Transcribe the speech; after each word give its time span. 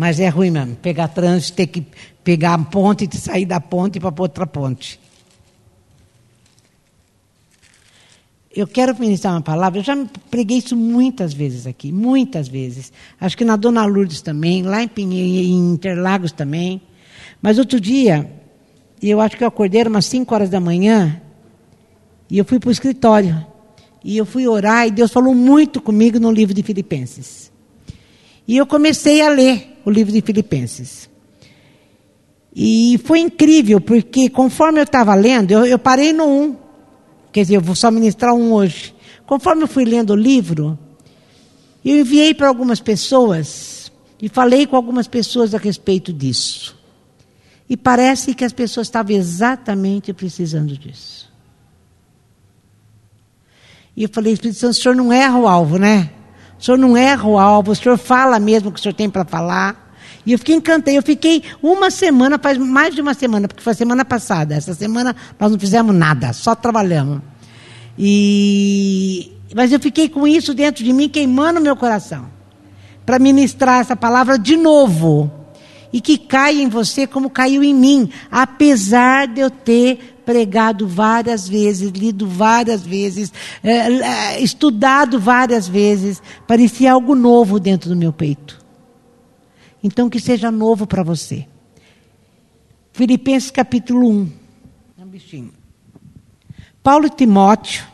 Mas 0.00 0.18
é 0.18 0.30
ruim 0.30 0.50
mesmo, 0.50 0.76
pegar 0.76 1.08
trânsito, 1.08 1.56
ter 1.56 1.66
que 1.66 1.84
pegar 2.24 2.54
a 2.54 2.58
ponte 2.58 3.06
e 3.06 3.16
sair 3.18 3.44
da 3.44 3.60
ponte 3.60 4.00
para 4.00 4.14
outra 4.16 4.46
ponte. 4.46 4.98
Eu 8.56 8.66
quero 8.66 8.98
ministrar 8.98 9.34
uma 9.34 9.42
palavra, 9.42 9.78
eu 9.78 9.84
já 9.84 9.94
preguei 10.30 10.56
isso 10.56 10.74
muitas 10.74 11.34
vezes 11.34 11.66
aqui, 11.66 11.92
muitas 11.92 12.48
vezes. 12.48 12.90
Acho 13.20 13.36
que 13.36 13.44
na 13.44 13.56
Dona 13.56 13.84
Lourdes 13.84 14.22
também, 14.22 14.62
lá 14.62 14.82
em, 14.82 14.88
Pinhe, 14.88 15.52
em 15.52 15.74
Interlagos 15.74 16.32
também. 16.32 16.80
Mas 17.42 17.58
outro 17.58 17.78
dia, 17.78 18.26
eu 19.02 19.20
acho 19.20 19.36
que 19.36 19.44
eu 19.44 19.48
acordei 19.48 19.82
umas 19.82 20.06
5 20.06 20.34
horas 20.34 20.48
da 20.48 20.60
manhã 20.60 21.20
e 22.30 22.38
eu 22.38 22.44
fui 22.46 22.58
para 22.58 22.70
o 22.70 22.72
escritório. 22.72 23.46
E 24.02 24.16
eu 24.16 24.24
fui 24.24 24.48
orar 24.48 24.86
e 24.86 24.90
Deus 24.90 25.12
falou 25.12 25.34
muito 25.34 25.78
comigo 25.78 26.18
no 26.18 26.32
livro 26.32 26.54
de 26.54 26.62
Filipenses. 26.62 27.52
E 28.48 28.56
eu 28.56 28.66
comecei 28.66 29.20
a 29.20 29.28
ler 29.28 29.70
o 29.84 29.90
livro 29.90 30.12
de 30.12 30.20
Filipenses. 30.20 31.08
E 32.54 33.00
foi 33.04 33.20
incrível, 33.20 33.80
porque 33.80 34.28
conforme 34.28 34.80
eu 34.80 34.84
estava 34.84 35.14
lendo, 35.14 35.52
eu, 35.52 35.64
eu 35.64 35.78
parei 35.78 36.12
no 36.12 36.26
1. 36.26 36.56
Quer 37.32 37.42
dizer, 37.42 37.56
eu 37.56 37.60
vou 37.60 37.76
só 37.76 37.90
ministrar 37.90 38.34
um 38.34 38.52
hoje. 38.52 38.94
Conforme 39.26 39.62
eu 39.62 39.68
fui 39.68 39.84
lendo 39.84 40.10
o 40.10 40.16
livro, 40.16 40.78
eu 41.84 42.00
enviei 42.00 42.34
para 42.34 42.48
algumas 42.48 42.80
pessoas 42.80 43.92
e 44.20 44.28
falei 44.28 44.66
com 44.66 44.76
algumas 44.76 45.06
pessoas 45.06 45.54
a 45.54 45.58
respeito 45.58 46.12
disso. 46.12 46.76
E 47.68 47.76
parece 47.76 48.34
que 48.34 48.44
as 48.44 48.52
pessoas 48.52 48.88
estavam 48.88 49.14
exatamente 49.14 50.12
precisando 50.12 50.76
disso. 50.76 51.30
E 53.96 54.02
eu 54.02 54.08
falei, 54.08 54.32
Espírito 54.32 54.58
Santo, 54.58 54.72
o 54.72 54.74
senhor 54.74 54.94
não 54.96 55.12
erra 55.12 55.38
o 55.38 55.46
alvo, 55.46 55.78
né? 55.78 56.10
O 56.60 56.64
senhor 56.64 56.76
não 56.76 56.94
erra 56.94 57.26
o 57.26 57.38
alvo, 57.38 57.72
o 57.72 57.74
senhor 57.74 57.96
fala 57.96 58.38
mesmo 58.38 58.68
o 58.68 58.72
que 58.72 58.78
o 58.78 58.82
senhor 58.82 58.92
tem 58.92 59.08
para 59.08 59.24
falar. 59.24 59.90
E 60.26 60.32
eu 60.32 60.38
fiquei 60.38 60.54
encantada. 60.54 60.92
Eu 60.92 61.02
fiquei 61.02 61.42
uma 61.62 61.90
semana, 61.90 62.38
faz 62.38 62.58
mais 62.58 62.94
de 62.94 63.00
uma 63.00 63.14
semana, 63.14 63.48
porque 63.48 63.62
foi 63.62 63.72
a 63.72 63.76
semana 63.76 64.04
passada. 64.04 64.54
Essa 64.54 64.74
semana 64.74 65.16
nós 65.38 65.50
não 65.50 65.58
fizemos 65.58 65.94
nada, 65.94 66.32
só 66.34 66.54
trabalhamos. 66.54 67.22
E... 67.98 69.32
Mas 69.54 69.72
eu 69.72 69.80
fiquei 69.80 70.08
com 70.08 70.28
isso 70.28 70.52
dentro 70.52 70.84
de 70.84 70.92
mim, 70.92 71.08
queimando 71.08 71.60
meu 71.60 71.74
coração. 71.74 72.26
Para 73.06 73.18
ministrar 73.18 73.80
essa 73.80 73.96
palavra 73.96 74.38
de 74.38 74.56
novo. 74.56 75.32
E 75.92 76.00
que 76.00 76.18
caia 76.18 76.62
em 76.62 76.68
você 76.68 77.06
como 77.06 77.30
caiu 77.30 77.64
em 77.64 77.74
mim. 77.74 78.10
Apesar 78.30 79.26
de 79.26 79.40
eu 79.40 79.50
ter 79.50 80.09
pregado 80.30 80.86
várias 80.86 81.48
vezes, 81.48 81.90
lido 81.90 82.24
várias 82.24 82.82
vezes, 82.82 83.32
é, 83.64 84.40
estudado 84.40 85.18
várias 85.18 85.66
vezes, 85.66 86.22
parecia 86.46 86.92
algo 86.92 87.16
novo 87.16 87.58
dentro 87.58 87.90
do 87.90 87.96
meu 87.96 88.12
peito. 88.12 88.64
Então 89.82 90.08
que 90.08 90.20
seja 90.20 90.48
novo 90.48 90.86
para 90.86 91.02
você. 91.02 91.48
Filipenses 92.92 93.50
capítulo 93.50 94.08
1. 94.08 94.12
Um. 94.12 94.30
Paulo 96.80 97.06
e 97.06 97.10
Timóteo, 97.10 97.84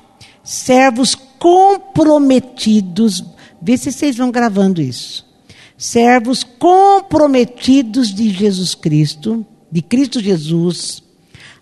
servos 0.45 1.15
comprometidos, 1.15 3.25
vê 3.63 3.79
se 3.79 3.91
vocês 3.91 4.15
vão 4.15 4.31
gravando 4.31 4.83
isso. 4.83 5.25
Servos 5.79 6.45
comprometidos 6.45 8.15
de 8.15 8.29
Jesus 8.29 8.75
Cristo, 8.75 9.47
de 9.73 9.81
Cristo 9.81 10.21
Jesus, 10.21 11.06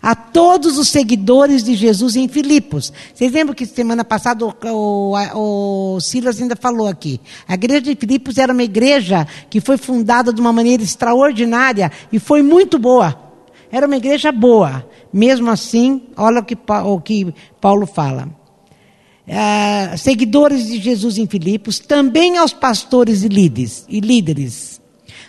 a 0.05 0.13
todos 0.13 0.77
os 0.77 0.89
seguidores 0.89 1.63
de 1.63 1.73
Jesus 1.73 2.15
em 2.15 2.27
Filipos. 2.27 2.93
Vocês 3.11 3.31
lembram 3.31 3.55
que 3.55 3.65
semana 3.65 4.05
passada 4.05 4.45
o, 4.45 4.53
o, 4.63 5.95
o, 5.95 5.99
Silas 5.99 6.39
ainda 6.39 6.55
falou 6.55 6.87
aqui? 6.87 7.19
A 7.47 7.55
igreja 7.55 7.81
de 7.81 7.95
Filipos 7.95 8.37
era 8.37 8.53
uma 8.53 8.61
igreja 8.61 9.27
que 9.49 9.59
foi 9.59 9.77
fundada 9.77 10.31
de 10.31 10.39
uma 10.39 10.53
maneira 10.53 10.83
extraordinária 10.83 11.91
e 12.11 12.19
foi 12.19 12.43
muito 12.43 12.77
boa. 12.77 13.19
Era 13.71 13.87
uma 13.87 13.97
igreja 13.97 14.31
boa. 14.31 14.87
Mesmo 15.11 15.49
assim, 15.49 16.03
olha 16.15 16.41
o 16.41 16.45
que, 16.45 16.55
o 16.55 17.01
que 17.01 17.33
Paulo 17.59 17.87
fala. 17.87 18.29
Uh, 19.27 19.97
seguidores 19.97 20.67
de 20.67 20.77
Jesus 20.79 21.17
em 21.17 21.25
Filipos, 21.25 21.79
também 21.79 22.37
aos 22.37 22.53
pastores 22.53 23.23
e 23.23 23.27
líderes, 23.27 23.83
e 23.89 23.99
líderes 23.99 24.79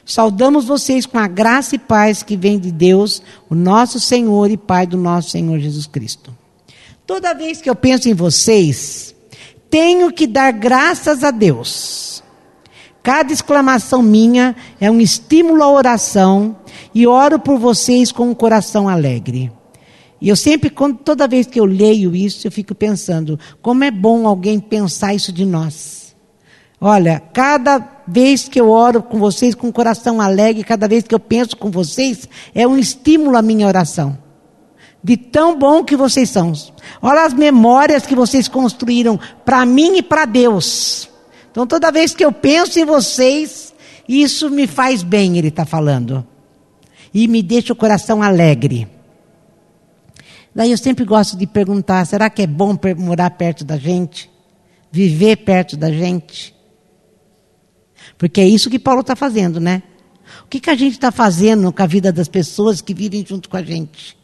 Saudamos 0.06 0.66
vocês 0.66 1.04
com 1.04 1.18
a 1.18 1.26
graça 1.26 1.74
e 1.74 1.80
paz 1.80 2.22
que 2.22 2.36
vem 2.36 2.60
de 2.60 2.70
Deus, 2.70 3.20
o 3.50 3.56
nosso 3.56 3.98
Senhor 3.98 4.48
e 4.52 4.56
Pai 4.56 4.86
do 4.86 4.96
nosso 4.96 5.30
Senhor 5.30 5.58
Jesus 5.58 5.88
Cristo. 5.88 6.32
Toda 7.04 7.34
vez 7.34 7.60
que 7.60 7.68
eu 7.68 7.74
penso 7.74 8.08
em 8.08 8.14
vocês, 8.14 9.16
tenho 9.68 10.12
que 10.12 10.28
dar 10.28 10.52
graças 10.52 11.24
a 11.24 11.32
Deus. 11.32 12.22
Cada 13.02 13.32
exclamação 13.32 14.00
minha 14.00 14.54
é 14.80 14.88
um 14.88 15.00
estímulo 15.00 15.60
à 15.60 15.70
oração 15.72 16.56
e 16.94 17.04
oro 17.04 17.40
por 17.40 17.58
vocês 17.58 18.12
com 18.12 18.30
um 18.30 18.34
coração 18.34 18.88
alegre. 18.88 19.50
E 20.20 20.28
eu 20.28 20.36
sempre, 20.36 20.70
toda 21.04 21.26
vez 21.26 21.48
que 21.48 21.58
eu 21.58 21.64
leio 21.64 22.14
isso, 22.14 22.46
eu 22.46 22.52
fico 22.52 22.76
pensando, 22.76 23.38
como 23.60 23.82
é 23.82 23.90
bom 23.90 24.24
alguém 24.26 24.60
pensar 24.60 25.14
isso 25.14 25.32
de 25.32 25.44
nós. 25.44 26.14
Olha, 26.80 27.20
cada 27.32 27.95
vez 28.06 28.48
que 28.48 28.60
eu 28.60 28.70
oro 28.70 29.02
com 29.02 29.18
vocês 29.18 29.54
com 29.54 29.68
o 29.68 29.72
coração 29.72 30.20
alegre, 30.20 30.62
cada 30.62 30.86
vez 30.86 31.04
que 31.04 31.14
eu 31.14 31.20
penso 31.20 31.56
com 31.56 31.70
vocês, 31.70 32.28
é 32.54 32.66
um 32.66 32.78
estímulo 32.78 33.36
à 33.36 33.42
minha 33.42 33.66
oração. 33.66 34.16
De 35.02 35.16
tão 35.16 35.58
bom 35.58 35.84
que 35.84 35.96
vocês 35.96 36.30
são. 36.30 36.52
Olha 37.00 37.24
as 37.24 37.32
memórias 37.32 38.06
que 38.06 38.14
vocês 38.14 38.48
construíram 38.48 39.18
para 39.44 39.64
mim 39.64 39.98
e 39.98 40.02
para 40.02 40.24
Deus. 40.24 41.08
Então, 41.50 41.66
toda 41.66 41.92
vez 41.92 42.14
que 42.14 42.24
eu 42.24 42.32
penso 42.32 42.78
em 42.78 42.84
vocês, 42.84 43.72
isso 44.08 44.50
me 44.50 44.66
faz 44.66 45.02
bem, 45.02 45.38
ele 45.38 45.48
está 45.48 45.64
falando. 45.64 46.26
E 47.14 47.28
me 47.28 47.42
deixa 47.42 47.72
o 47.72 47.76
coração 47.76 48.22
alegre. 48.22 48.88
Daí 50.54 50.70
eu 50.70 50.78
sempre 50.78 51.04
gosto 51.04 51.36
de 51.36 51.46
perguntar: 51.46 52.04
será 52.06 52.30
que 52.30 52.42
é 52.42 52.46
bom 52.46 52.76
morar 52.96 53.30
perto 53.30 53.64
da 53.64 53.76
gente? 53.76 54.30
Viver 54.90 55.36
perto 55.36 55.76
da 55.76 55.92
gente? 55.92 56.55
Porque 58.18 58.40
é 58.40 58.48
isso 58.48 58.70
que 58.70 58.78
Paulo 58.78 59.00
está 59.00 59.14
fazendo, 59.14 59.60
né? 59.60 59.82
O 60.44 60.48
que, 60.48 60.60
que 60.60 60.70
a 60.70 60.74
gente 60.74 60.94
está 60.94 61.10
fazendo 61.12 61.72
com 61.72 61.82
a 61.82 61.86
vida 61.86 62.12
das 62.12 62.28
pessoas 62.28 62.80
que 62.80 62.94
vivem 62.94 63.24
junto 63.26 63.48
com 63.48 63.56
a 63.56 63.62
gente? 63.62 64.16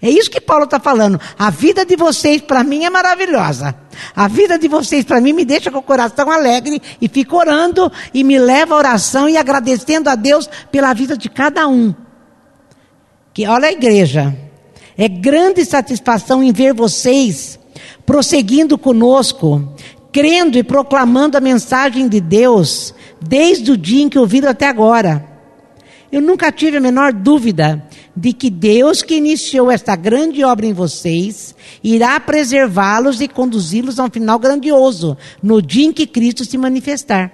É 0.00 0.08
isso 0.08 0.30
que 0.30 0.40
Paulo 0.40 0.64
está 0.64 0.80
falando. 0.80 1.20
A 1.38 1.50
vida 1.50 1.84
de 1.84 1.96
vocês, 1.96 2.40
para 2.40 2.64
mim, 2.64 2.84
é 2.84 2.90
maravilhosa. 2.90 3.74
A 4.14 4.28
vida 4.28 4.58
de 4.58 4.68
vocês, 4.68 5.04
para 5.04 5.20
mim, 5.20 5.32
me 5.32 5.44
deixa 5.44 5.70
com 5.70 5.78
o 5.78 5.82
coração 5.82 6.30
alegre 6.30 6.80
e 7.00 7.08
fico 7.08 7.36
orando 7.36 7.90
e 8.12 8.24
me 8.24 8.38
leva 8.38 8.74
à 8.74 8.78
oração 8.78 9.28
e 9.28 9.36
agradecendo 9.36 10.08
a 10.08 10.14
Deus 10.14 10.48
pela 10.70 10.92
vida 10.92 11.16
de 11.16 11.28
cada 11.28 11.68
um. 11.68 11.94
Que 13.32 13.46
olha 13.46 13.68
a 13.68 13.72
igreja. 13.72 14.36
É 14.96 15.08
grande 15.08 15.64
satisfação 15.64 16.42
em 16.42 16.52
ver 16.52 16.74
vocês 16.74 17.58
prosseguindo 18.04 18.76
conosco, 18.76 19.74
crendo 20.12 20.58
e 20.58 20.62
proclamando 20.62 21.36
a 21.36 21.40
mensagem 21.40 22.06
de 22.06 22.20
Deus 22.20 22.94
desde 23.20 23.72
o 23.72 23.76
dia 23.76 24.02
em 24.02 24.08
que 24.08 24.18
ouviram 24.18 24.50
até 24.50 24.68
agora. 24.68 25.32
Eu 26.12 26.20
nunca 26.20 26.52
tive 26.52 26.76
a 26.76 26.80
menor 26.80 27.10
dúvida 27.10 27.82
de 28.14 28.34
que 28.34 28.50
Deus 28.50 29.02
que 29.02 29.14
iniciou 29.14 29.70
esta 29.70 29.96
grande 29.96 30.44
obra 30.44 30.66
em 30.66 30.74
vocês 30.74 31.54
irá 31.82 32.20
preservá-los 32.20 33.22
e 33.22 33.26
conduzi-los 33.26 33.98
a 33.98 34.04
um 34.04 34.10
final 34.10 34.38
grandioso 34.38 35.16
no 35.42 35.62
dia 35.62 35.86
em 35.86 35.92
que 35.92 36.06
Cristo 36.06 36.44
se 36.44 36.58
manifestar. 36.58 37.32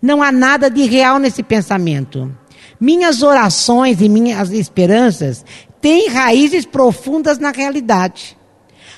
Não 0.00 0.22
há 0.22 0.32
nada 0.32 0.70
de 0.70 0.84
real 0.84 1.18
nesse 1.18 1.42
pensamento. 1.42 2.34
Minhas 2.80 3.22
orações 3.22 4.00
e 4.00 4.08
minhas 4.08 4.50
esperanças 4.50 5.44
têm 5.80 6.08
raízes 6.08 6.64
profundas 6.64 7.38
na 7.38 7.50
realidade. 7.50 8.36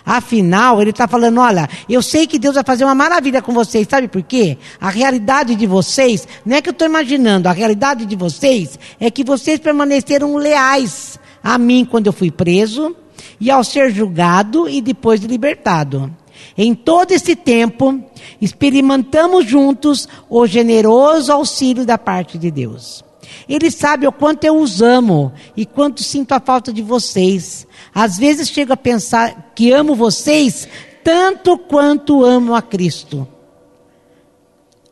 Afinal, 0.06 0.80
ele 0.80 0.90
está 0.90 1.08
falando: 1.08 1.40
olha, 1.40 1.68
eu 1.88 2.00
sei 2.00 2.28
que 2.28 2.38
Deus 2.38 2.54
vai 2.54 2.62
fazer 2.62 2.84
uma 2.84 2.94
maravilha 2.94 3.42
com 3.42 3.52
vocês, 3.52 3.88
sabe 3.90 4.06
por 4.06 4.22
quê? 4.22 4.56
A 4.80 4.88
realidade 4.88 5.56
de 5.56 5.66
vocês, 5.66 6.28
não 6.44 6.56
é 6.56 6.62
que 6.62 6.68
eu 6.68 6.72
estou 6.72 6.86
imaginando, 6.86 7.48
a 7.48 7.52
realidade 7.52 8.06
de 8.06 8.14
vocês 8.14 8.78
é 9.00 9.10
que 9.10 9.24
vocês 9.24 9.58
permaneceram 9.58 10.36
leais 10.36 11.18
a 11.42 11.58
mim 11.58 11.84
quando 11.84 12.06
eu 12.06 12.12
fui 12.12 12.30
preso 12.30 12.94
e 13.40 13.50
ao 13.50 13.64
ser 13.64 13.90
julgado 13.90 14.68
e 14.68 14.80
depois 14.80 15.20
libertado. 15.22 16.14
Em 16.56 16.72
todo 16.72 17.10
esse 17.10 17.34
tempo, 17.34 18.00
experimentamos 18.40 19.44
juntos 19.44 20.08
o 20.30 20.46
generoso 20.46 21.32
auxílio 21.32 21.84
da 21.84 21.98
parte 21.98 22.38
de 22.38 22.50
Deus. 22.50 23.04
Ele 23.48 23.70
sabe 23.70 24.06
o 24.06 24.12
quanto 24.12 24.44
eu 24.44 24.58
os 24.58 24.82
amo 24.82 25.32
e 25.56 25.64
quanto 25.64 26.02
sinto 26.02 26.32
a 26.32 26.40
falta 26.40 26.72
de 26.72 26.82
vocês. 26.82 27.66
Às 27.94 28.18
vezes 28.18 28.48
chego 28.48 28.72
a 28.72 28.76
pensar 28.76 29.52
que 29.54 29.72
amo 29.72 29.94
vocês 29.94 30.68
tanto 31.04 31.56
quanto 31.56 32.24
amo 32.24 32.54
a 32.54 32.60
Cristo. 32.60 33.28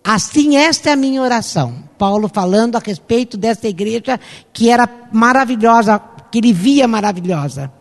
Assim, 0.02 0.56
esta 0.56 0.90
é 0.90 0.92
a 0.92 0.96
minha 0.96 1.22
oração. 1.22 1.82
Paulo 1.98 2.28
falando 2.28 2.76
a 2.76 2.78
respeito 2.78 3.36
dessa 3.36 3.66
igreja 3.66 4.20
que 4.52 4.70
era 4.70 4.88
maravilhosa, 5.10 5.98
que 6.30 6.38
ele 6.38 6.52
via 6.52 6.86
maravilhosa. 6.86 7.72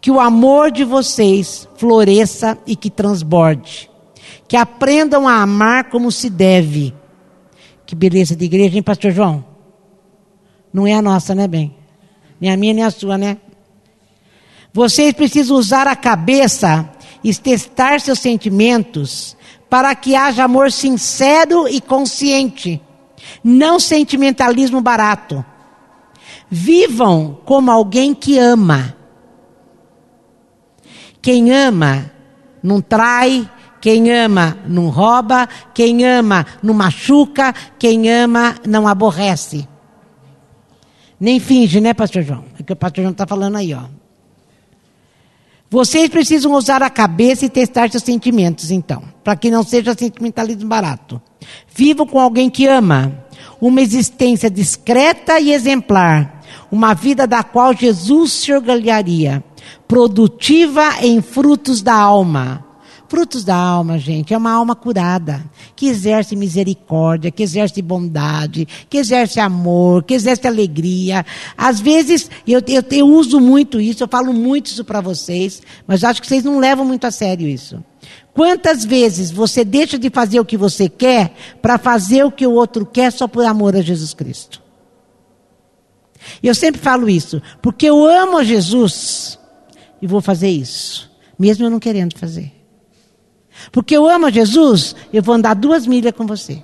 Que 0.00 0.10
o 0.10 0.20
amor 0.20 0.70
de 0.70 0.84
vocês 0.84 1.68
floresça 1.76 2.58
e 2.66 2.74
que 2.74 2.90
transborde. 2.90 3.88
Que 4.48 4.56
aprendam 4.56 5.28
a 5.28 5.40
amar 5.40 5.88
como 5.88 6.10
se 6.10 6.28
deve 6.28 6.92
Que 7.86 7.94
beleza 7.94 8.34
de 8.34 8.44
igreja, 8.44 8.76
hein, 8.76 8.82
pastor 8.82 9.12
João? 9.12 9.44
Não 10.72 10.86
é 10.86 10.94
a 10.94 11.02
nossa, 11.02 11.34
né, 11.34 11.46
bem? 11.46 11.74
Nem 12.40 12.50
a 12.50 12.56
minha, 12.56 12.74
nem 12.74 12.84
a 12.84 12.90
sua, 12.90 13.16
né? 13.16 13.38
Vocês 14.72 15.12
precisam 15.12 15.56
usar 15.56 15.86
a 15.86 15.94
cabeça 15.94 16.90
e 17.22 17.34
testar 17.34 18.00
seus 18.00 18.18
sentimentos 18.18 19.36
para 19.70 19.94
que 19.94 20.14
haja 20.14 20.44
amor 20.44 20.70
sincero 20.70 21.68
e 21.68 21.80
consciente, 21.80 22.80
não 23.42 23.78
sentimentalismo 23.78 24.80
barato. 24.80 25.44
Vivam 26.50 27.38
como 27.44 27.70
alguém 27.70 28.14
que 28.14 28.38
ama. 28.38 28.96
Quem 31.22 31.50
ama 31.50 32.10
não 32.62 32.80
trai, 32.80 33.48
quem 33.84 34.10
ama 34.10 34.56
não 34.66 34.88
rouba, 34.88 35.46
quem 35.74 36.06
ama 36.06 36.46
não 36.62 36.72
machuca, 36.72 37.54
quem 37.78 38.10
ama 38.10 38.54
não 38.66 38.88
aborrece. 38.88 39.68
Nem 41.20 41.38
finge, 41.38 41.82
né, 41.82 41.92
pastor 41.92 42.22
João? 42.22 42.46
É 42.58 42.62
que 42.62 42.72
o 42.72 42.76
pastor 42.76 43.02
João 43.02 43.12
está 43.12 43.26
falando 43.26 43.56
aí, 43.58 43.74
ó. 43.74 43.82
Vocês 45.68 46.08
precisam 46.08 46.54
usar 46.54 46.82
a 46.82 46.88
cabeça 46.88 47.44
e 47.44 47.50
testar 47.50 47.90
seus 47.90 48.02
sentimentos, 48.02 48.70
então, 48.70 49.02
para 49.22 49.36
que 49.36 49.50
não 49.50 49.62
seja 49.62 49.92
sentimentalismo 49.92 50.66
barato. 50.66 51.20
Vivam 51.74 52.06
com 52.06 52.18
alguém 52.18 52.48
que 52.48 52.66
ama, 52.66 53.26
uma 53.60 53.82
existência 53.82 54.48
discreta 54.48 55.38
e 55.38 55.52
exemplar, 55.52 56.40
uma 56.72 56.94
vida 56.94 57.26
da 57.26 57.42
qual 57.42 57.76
Jesus 57.76 58.32
se 58.32 58.50
orgulharia, 58.50 59.44
produtiva 59.86 61.02
em 61.02 61.20
frutos 61.20 61.82
da 61.82 61.92
alma. 61.94 62.63
Frutos 63.14 63.44
da 63.44 63.54
alma, 63.54 63.96
gente, 63.96 64.34
é 64.34 64.36
uma 64.36 64.50
alma 64.50 64.74
curada, 64.74 65.48
que 65.76 65.86
exerce 65.86 66.34
misericórdia, 66.34 67.30
que 67.30 67.44
exerce 67.44 67.80
bondade, 67.80 68.66
que 68.90 68.98
exerce 68.98 69.38
amor, 69.38 70.02
que 70.02 70.14
exerce 70.14 70.48
alegria. 70.48 71.24
Às 71.56 71.78
vezes, 71.78 72.28
eu, 72.44 72.60
eu, 72.66 72.82
eu 72.90 73.06
uso 73.06 73.38
muito 73.38 73.80
isso, 73.80 74.02
eu 74.02 74.08
falo 74.08 74.32
muito 74.32 74.66
isso 74.66 74.84
para 74.84 75.00
vocês, 75.00 75.62
mas 75.86 76.02
acho 76.02 76.20
que 76.20 76.26
vocês 76.26 76.42
não 76.42 76.58
levam 76.58 76.84
muito 76.84 77.06
a 77.06 77.12
sério 77.12 77.46
isso. 77.46 77.84
Quantas 78.32 78.84
vezes 78.84 79.30
você 79.30 79.64
deixa 79.64 79.96
de 79.96 80.10
fazer 80.10 80.40
o 80.40 80.44
que 80.44 80.56
você 80.56 80.88
quer 80.88 81.36
para 81.62 81.78
fazer 81.78 82.24
o 82.24 82.32
que 82.32 82.48
o 82.48 82.52
outro 82.54 82.84
quer 82.84 83.12
só 83.12 83.28
por 83.28 83.44
amor 83.44 83.76
a 83.76 83.80
Jesus 83.80 84.12
Cristo? 84.12 84.60
Eu 86.42 86.52
sempre 86.52 86.80
falo 86.80 87.08
isso, 87.08 87.40
porque 87.62 87.86
eu 87.86 88.04
amo 88.04 88.38
a 88.38 88.42
Jesus 88.42 89.38
e 90.02 90.06
vou 90.08 90.20
fazer 90.20 90.50
isso, 90.50 91.08
mesmo 91.38 91.64
eu 91.64 91.70
não 91.70 91.78
querendo 91.78 92.18
fazer. 92.18 92.63
Porque 93.70 93.96
eu 93.96 94.08
amo 94.08 94.30
Jesus, 94.30 94.94
eu 95.12 95.22
vou 95.22 95.34
andar 95.34 95.54
duas 95.54 95.86
milhas 95.86 96.12
com 96.12 96.26
você. 96.26 96.62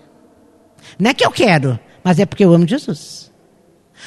Não 0.98 1.10
é 1.10 1.14
que 1.14 1.24
eu 1.24 1.30
quero, 1.30 1.78
mas 2.02 2.18
é 2.18 2.26
porque 2.26 2.44
eu 2.44 2.52
amo 2.52 2.66
Jesus. 2.66 3.30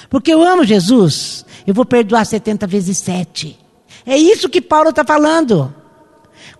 Porque 0.09 0.33
eu 0.33 0.43
amo 0.43 0.65
Jesus, 0.65 1.45
eu 1.65 1.73
vou 1.73 1.85
perdoar 1.85 2.25
70 2.25 2.67
vezes 2.67 2.97
7. 2.97 3.59
É 4.05 4.17
isso 4.17 4.49
que 4.49 4.61
Paulo 4.61 4.89
está 4.89 5.03
falando. 5.03 5.73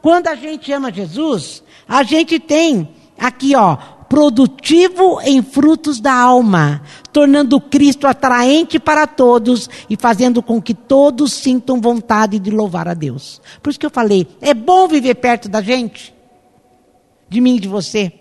Quando 0.02 0.28
a 0.28 0.36
gente 0.36 0.72
ama 0.72 0.92
Jesus, 0.92 1.64
a 1.88 2.04
gente 2.04 2.40
tem 2.40 2.90
aqui, 3.18 3.56
ó, 3.56 3.78
produtivo 4.14 5.20
em 5.22 5.42
frutos 5.42 6.00
da 6.00 6.14
alma, 6.14 6.84
tornando 7.12 7.60
Cristo 7.60 8.06
atraente 8.06 8.78
para 8.78 9.08
todos 9.08 9.68
e 9.90 9.96
fazendo 9.96 10.40
com 10.40 10.62
que 10.62 10.76
todos 10.76 11.34
sintam 11.34 11.82
vontade 11.82 12.38
de 12.38 12.52
louvar 12.52 12.88
a 12.88 12.94
Deus. 12.94 13.42
Por 13.60 13.72
isso 13.72 13.80
que 13.80 13.88
eu 13.88 13.90
falei, 13.90 14.28
é 14.40 14.54
bom 14.54 14.88
viver 14.88 15.16
perto 15.16 15.50
da 15.50 15.64
gente 15.64 16.14
de 17.28 17.42
mim 17.42 17.56
e 17.56 17.60
de 17.60 17.68
você? 17.68 18.14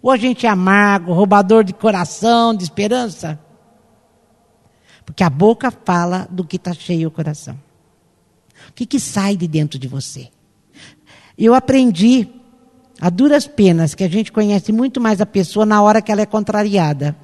Ou 0.00 0.10
a 0.10 0.16
gente 0.16 0.46
é 0.46 0.48
amargo, 0.48 1.12
roubador 1.12 1.62
de 1.62 1.74
coração, 1.74 2.54
de 2.54 2.64
esperança? 2.64 3.38
Porque 5.04 5.22
a 5.22 5.28
boca 5.28 5.70
fala 5.70 6.26
do 6.30 6.42
que 6.42 6.56
está 6.56 6.72
cheio 6.72 7.08
o 7.08 7.10
coração. 7.10 7.60
O 8.70 8.72
que, 8.72 8.86
que 8.86 8.98
sai 8.98 9.36
de 9.36 9.46
dentro 9.46 9.78
de 9.78 9.88
você? 9.88 10.30
Eu 11.36 11.52
aprendi, 11.54 12.26
a 13.00 13.10
duras 13.10 13.46
penas, 13.46 13.94
que 13.94 14.04
a 14.04 14.08
gente 14.08 14.32
conhece 14.32 14.72
muito 14.72 15.00
mais 15.00 15.20
a 15.20 15.26
pessoa 15.26 15.64
na 15.64 15.80
hora 15.80 16.02
que 16.02 16.10
ela 16.10 16.22
é 16.22 16.26
contrariada. 16.26 17.16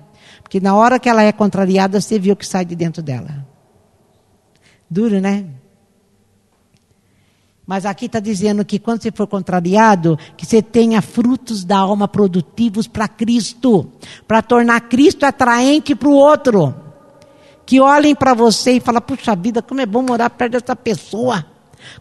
Porque 0.42 0.60
na 0.60 0.74
hora 0.74 0.98
que 0.98 1.08
ela 1.08 1.22
é 1.22 1.32
contrariada, 1.32 2.00
você 2.00 2.18
vê 2.18 2.30
o 2.30 2.36
que 2.36 2.46
sai 2.46 2.64
de 2.64 2.76
dentro 2.76 3.02
dela. 3.02 3.44
Duro, 4.88 5.20
né? 5.20 5.46
Mas 7.66 7.86
aqui 7.86 8.06
está 8.06 8.20
dizendo 8.20 8.64
que 8.64 8.78
quando 8.78 9.02
você 9.02 9.10
for 9.10 9.26
contrariado, 9.26 10.18
que 10.36 10.44
você 10.44 10.60
tenha 10.60 11.00
frutos 11.00 11.64
da 11.64 11.78
alma 11.78 12.06
produtivos 12.06 12.86
para 12.86 13.08
Cristo, 13.08 13.90
para 14.28 14.42
tornar 14.42 14.82
Cristo 14.82 15.24
atraente 15.24 15.94
para 15.94 16.08
o 16.08 16.12
outro. 16.12 16.74
Que 17.64 17.80
olhem 17.80 18.14
para 18.14 18.34
você 18.34 18.72
e 18.72 18.80
falem, 18.80 19.00
puxa 19.00 19.34
vida, 19.34 19.62
como 19.62 19.80
é 19.80 19.86
bom 19.86 20.02
morar 20.02 20.28
perto 20.28 20.52
dessa 20.52 20.76
pessoa. 20.76 21.46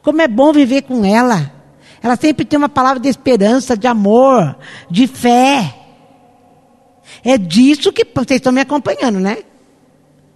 Como 0.01 0.21
é 0.21 0.27
bom 0.27 0.51
viver 0.51 0.81
com 0.81 1.05
ela. 1.05 1.62
Ela 2.03 2.17
sempre 2.17 2.43
tem 2.43 2.57
uma 2.57 2.67
palavra 2.67 2.99
de 2.99 3.07
esperança, 3.07 3.77
de 3.77 3.87
amor, 3.87 4.57
de 4.91 5.07
fé. 5.07 5.73
É 7.23 7.37
disso 7.37 7.93
que 7.93 8.03
vocês 8.03 8.39
estão 8.39 8.51
me 8.51 8.59
acompanhando, 8.59 9.21
né? 9.21 9.37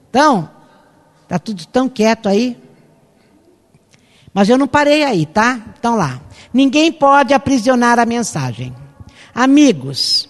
Então, 0.10 0.50
está 1.24 1.38
tudo 1.38 1.66
tão 1.66 1.90
quieto 1.90 2.30
aí. 2.30 2.58
Mas 4.34 4.48
eu 4.48 4.58
não 4.58 4.66
parei 4.66 5.04
aí, 5.04 5.26
tá? 5.26 5.60
Então 5.78 5.98
lá. 5.98 6.22
Ninguém 6.54 6.90
pode 6.90 7.34
aprisionar 7.34 8.00
a 8.00 8.06
mensagem. 8.06 8.74
Amigos, 9.36 10.30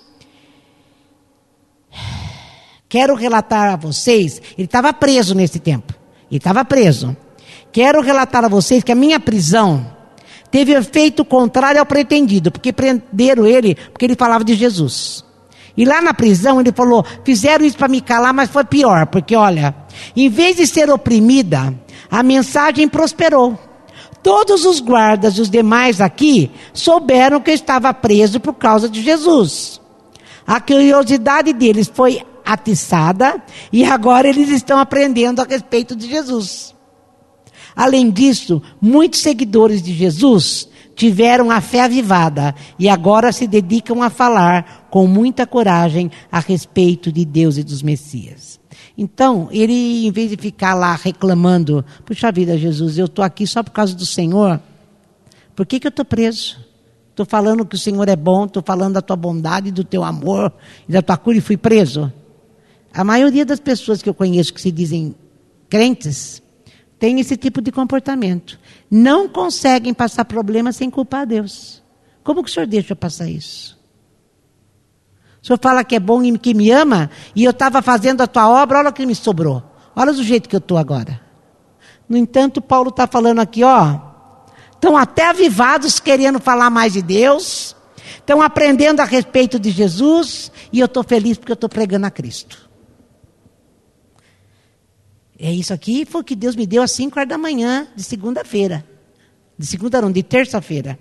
quero 2.90 3.13
relatar 3.13 3.74
a 3.74 3.75
vocês, 3.75 4.42
ele 4.57 4.66
estava 4.66 4.92
preso 4.92 5.36
nesse 5.36 5.60
tempo. 5.60 5.94
Ele 6.31 6.40
estava 6.40 6.66
preso. 6.66 7.16
Quero 7.72 8.01
relatar 8.01 8.44
a 8.44 8.50
vocês 8.50 8.83
que 8.83 8.92
a 8.92 8.95
minha 8.95 9.19
prisão 9.19 9.97
teve 10.57 10.74
efeito 10.74 11.24
contrário 11.24 11.80
ao 11.80 11.86
pretendido, 11.86 12.50
porque 12.50 12.74
prenderam 12.74 13.45
ele 13.45 13.75
porque 13.75 14.06
ele 14.06 14.15
falava 14.15 14.44
de 14.44 14.56
Jesus. 14.56 15.24
E 15.77 15.86
lá 15.86 16.01
na 16.01 16.15
prisão 16.15 16.59
ele 16.59 16.71
falou: 16.71 17.06
fizeram 17.24 17.63
isso 17.63 17.77
para 17.77 17.88
me 17.88 18.01
calar, 18.01 18.33
mas 18.33 18.50
foi 18.50 18.63
pior, 18.63 19.06
porque 19.06 19.36
olha, 19.36 19.75
em 20.15 20.27
vez 20.30 20.57
de 20.57 20.65
ser 20.65 20.89
oprimida, 20.89 21.75
a 22.09 22.24
mensagem 22.24 22.88
prosperou. 22.88 23.56
Todos 24.24 24.65
os 24.65 24.80
guardas 24.80 25.38
e 25.38 25.42
os 25.42 25.50
demais 25.50 26.01
aqui 26.01 26.50
souberam 26.74 27.39
que 27.39 27.51
eu 27.51 27.56
estava 27.56 27.94
preso 27.94 28.39
por 28.39 28.56
causa 28.56 28.89
de 28.89 29.04
Jesus. 29.04 29.80
A 30.47 30.59
curiosidade 30.59 31.54
deles 31.54 31.92
foi 31.94 32.19
atiçada 32.44 33.44
e 33.71 33.85
agora 33.85 34.28
eles 34.28 34.49
estão 34.49 34.80
aprendendo 34.80 35.40
a 35.40 35.45
respeito 35.45 35.95
de 35.95 36.09
Jesus. 36.09 36.76
Além 37.78 38.10
disso, 38.10 38.60
muitos 38.81 39.19
seguidores 39.19 39.84
de 39.84 39.94
Jesus 39.94 40.68
tiveram 40.96 41.52
a 41.52 41.62
fé 41.62 41.81
avivada 41.81 42.56
e 42.80 42.90
agora 42.90 43.31
se 43.31 43.46
dedicam 43.46 44.02
a 44.02 44.10
falar 44.10 44.88
com 44.90 45.06
muita 45.06 45.46
coragem 45.46 46.10
a 46.31 46.40
respeito 46.40 47.12
de 47.12 47.24
Deus 47.24 47.56
e 47.56 47.64
dos 47.64 47.84
Messias. 47.84 48.60
Então, 48.98 49.48
ele, 49.52 50.07
em 50.07 50.12
vez 50.12 50.31
de 50.31 50.38
ficar 50.38 50.74
lá 50.74 50.96
reclamando, 50.96 51.86
puxa 52.04 52.31
vida, 52.31 52.57
Jesus, 52.57 52.98
eu 52.98 53.06
estou 53.06 53.24
aqui 53.24 53.46
só 53.46 53.62
por 53.62 53.69
causa 53.69 53.94
do 53.94 54.07
Senhor, 54.07 54.60
por 55.56 55.68
que, 55.68 55.80
que 55.80 55.86
eu 55.86 55.90
estou 55.90 56.04
preso? 56.04 56.57
Estou 57.12 57.28
falando 57.28 57.64
que 57.64 57.76
o 57.76 57.80
Senhor 57.80 58.10
é 58.10 58.16
bom, 58.16 58.46
estou 58.46 58.64
falando 58.66 58.96
da 58.96 59.02
tua 59.04 59.16
bondade, 59.16 59.69
do 59.69 59.84
teu 59.84 60.04
amor 60.04 60.52
e 60.90 60.92
da 60.92 61.04
tua 61.04 61.16
cura 61.16 61.38
e 61.38 61.42
fui 61.42 61.57
preso. 61.57 62.12
A 62.92 63.04
maioria 63.04 63.46
das 63.46 63.60
pessoas 63.60 64.02
que 64.02 64.10
eu 64.10 64.16
conheço 64.16 64.52
que 64.52 64.62
se 64.62 64.72
dizem 64.72 65.14
crentes 65.69 66.42
tem 66.99 67.19
esse 67.19 67.37
tipo 67.37 67.61
de 67.61 67.71
comportamento. 67.71 68.59
Não 68.89 69.27
conseguem 69.27 69.94
passar 69.94 70.25
problemas 70.25 70.75
sem 70.75 70.89
culpar 70.89 71.21
a 71.21 71.25
Deus. 71.25 71.83
Como 72.23 72.44
que 72.44 72.49
o 72.49 72.54
senhor 72.54 72.66
deixa 72.68 72.94
eu 72.94 72.97
passar 72.97 73.30
isso? 73.30 73.77
O 75.42 75.47
senhor 75.47 75.59
fala 75.61 75.83
que 75.83 75.95
é 75.95 75.99
bom 75.99 76.23
e 76.23 76.37
que 76.37 76.54
me 76.54 76.71
ama, 76.71 77.09
e 77.35 77.44
eu 77.44 77.51
estava 77.51 77.81
fazendo 77.81 78.21
a 78.21 78.27
tua 78.27 78.49
obra, 78.49 78.80
olha 78.80 78.89
o 78.89 78.94
que 78.94 79.06
me 79.06 79.16
sobrou. 79.16 79.63
Olha 79.95 80.11
do 80.11 80.23
jeito 80.23 80.49
que 80.49 80.56
eu 80.56 80.59
estou 80.59 80.77
agora. 80.77 81.21
No 82.09 82.18
entanto, 82.18 82.61
Paulo 82.61 82.89
está 82.89 83.07
falando 83.07 83.39
aqui, 83.39 83.63
ó. 83.63 83.99
Estão 84.71 84.97
até 84.97 85.30
avivados 85.30 85.99
querendo 85.99 86.39
falar 86.39 86.69
mais 86.69 86.94
de 86.94 87.01
Deus, 87.01 87.75
estão 88.16 88.42
aprendendo 88.42 88.99
a 88.99 89.06
respeito 89.06 89.59
de 89.59 89.71
Jesus, 89.71 90.51
e 90.71 90.80
eu 90.80 90.85
estou 90.85 91.04
feliz 91.04 91.37
porque 91.37 91.51
eu 91.51 91.56
estou 91.56 91.69
pregando 91.69 92.06
a 92.06 92.11
Cristo. 92.11 92.67
É 95.40 95.52
isso 95.52 95.74
aqui, 95.74 96.06
foi 96.06 96.22
o 96.22 96.24
que 96.24 96.36
Deus 96.36 96.56
me 96.56 96.66
deu 96.66 96.82
às 96.82 96.92
5 96.92 97.20
horas 97.20 97.30
da 97.30 97.38
manhã 97.38 97.88
de 97.96 98.04
segunda-feira. 98.04 98.86
De 99.58 99.66
segunda 99.66 100.02
não, 100.02 100.12
de 100.12 100.24
terça-feira. 100.24 100.98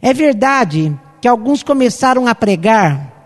É 0.00 0.12
verdade 0.12 0.96
que 1.20 1.26
alguns 1.26 1.62
começaram 1.62 2.26
a 2.26 2.34
pregar 2.34 3.16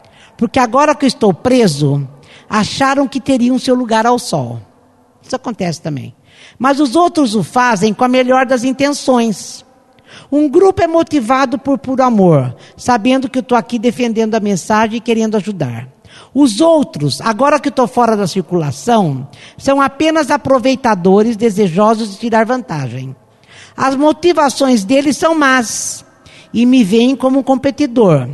porque 0.41 0.59
agora 0.59 0.95
que 0.95 1.05
eu 1.05 1.07
estou 1.07 1.35
preso, 1.35 2.09
acharam 2.49 3.07
que 3.07 3.21
teriam 3.21 3.59
seu 3.59 3.75
lugar 3.75 4.07
ao 4.07 4.19
sol. 4.19 4.59
Isso 5.23 5.37
acontece 5.37 5.83
também. 5.83 6.15
Mas 6.59 6.81
os 6.81 6.97
outros 6.97 7.35
o 7.35 7.45
fazem 7.45 7.93
com 7.93 8.05
a 8.05 8.09
melhor 8.09 8.47
das 8.47 8.65
intenções. 8.65 9.63
Um 10.33 10.49
grupo 10.49 10.81
é 10.81 10.87
motivado 10.87 11.59
por 11.59 11.77
puro 11.77 12.03
amor, 12.03 12.57
sabendo 12.75 13.29
que 13.29 13.37
eu 13.37 13.43
estou 13.43 13.59
aqui 13.59 13.79
defendendo 13.79 14.35
a 14.35 14.41
mensagem 14.41 14.97
e 14.97 15.01
querendo 15.01 15.37
ajudar. 15.37 15.87
Os 16.33 16.61
outros, 16.61 17.21
agora 17.21 17.59
que 17.59 17.69
estou 17.69 17.89
fora 17.89 18.17
da 18.17 18.27
circulação, 18.27 19.29
são 19.59 19.81
apenas 19.81 20.31
aproveitadores 20.31 21.37
desejosos 21.37 22.13
de 22.13 22.19
tirar 22.19 22.47
vantagem. 22.47 23.15
As 23.77 23.97
motivações 23.97 24.85
deles 24.85 25.17
são 25.17 25.35
más 25.35 26.05
e 26.53 26.67
me 26.67 26.85
veem 26.85 27.17
como 27.17 27.41
um 27.41 27.43
competidor. 27.43 28.29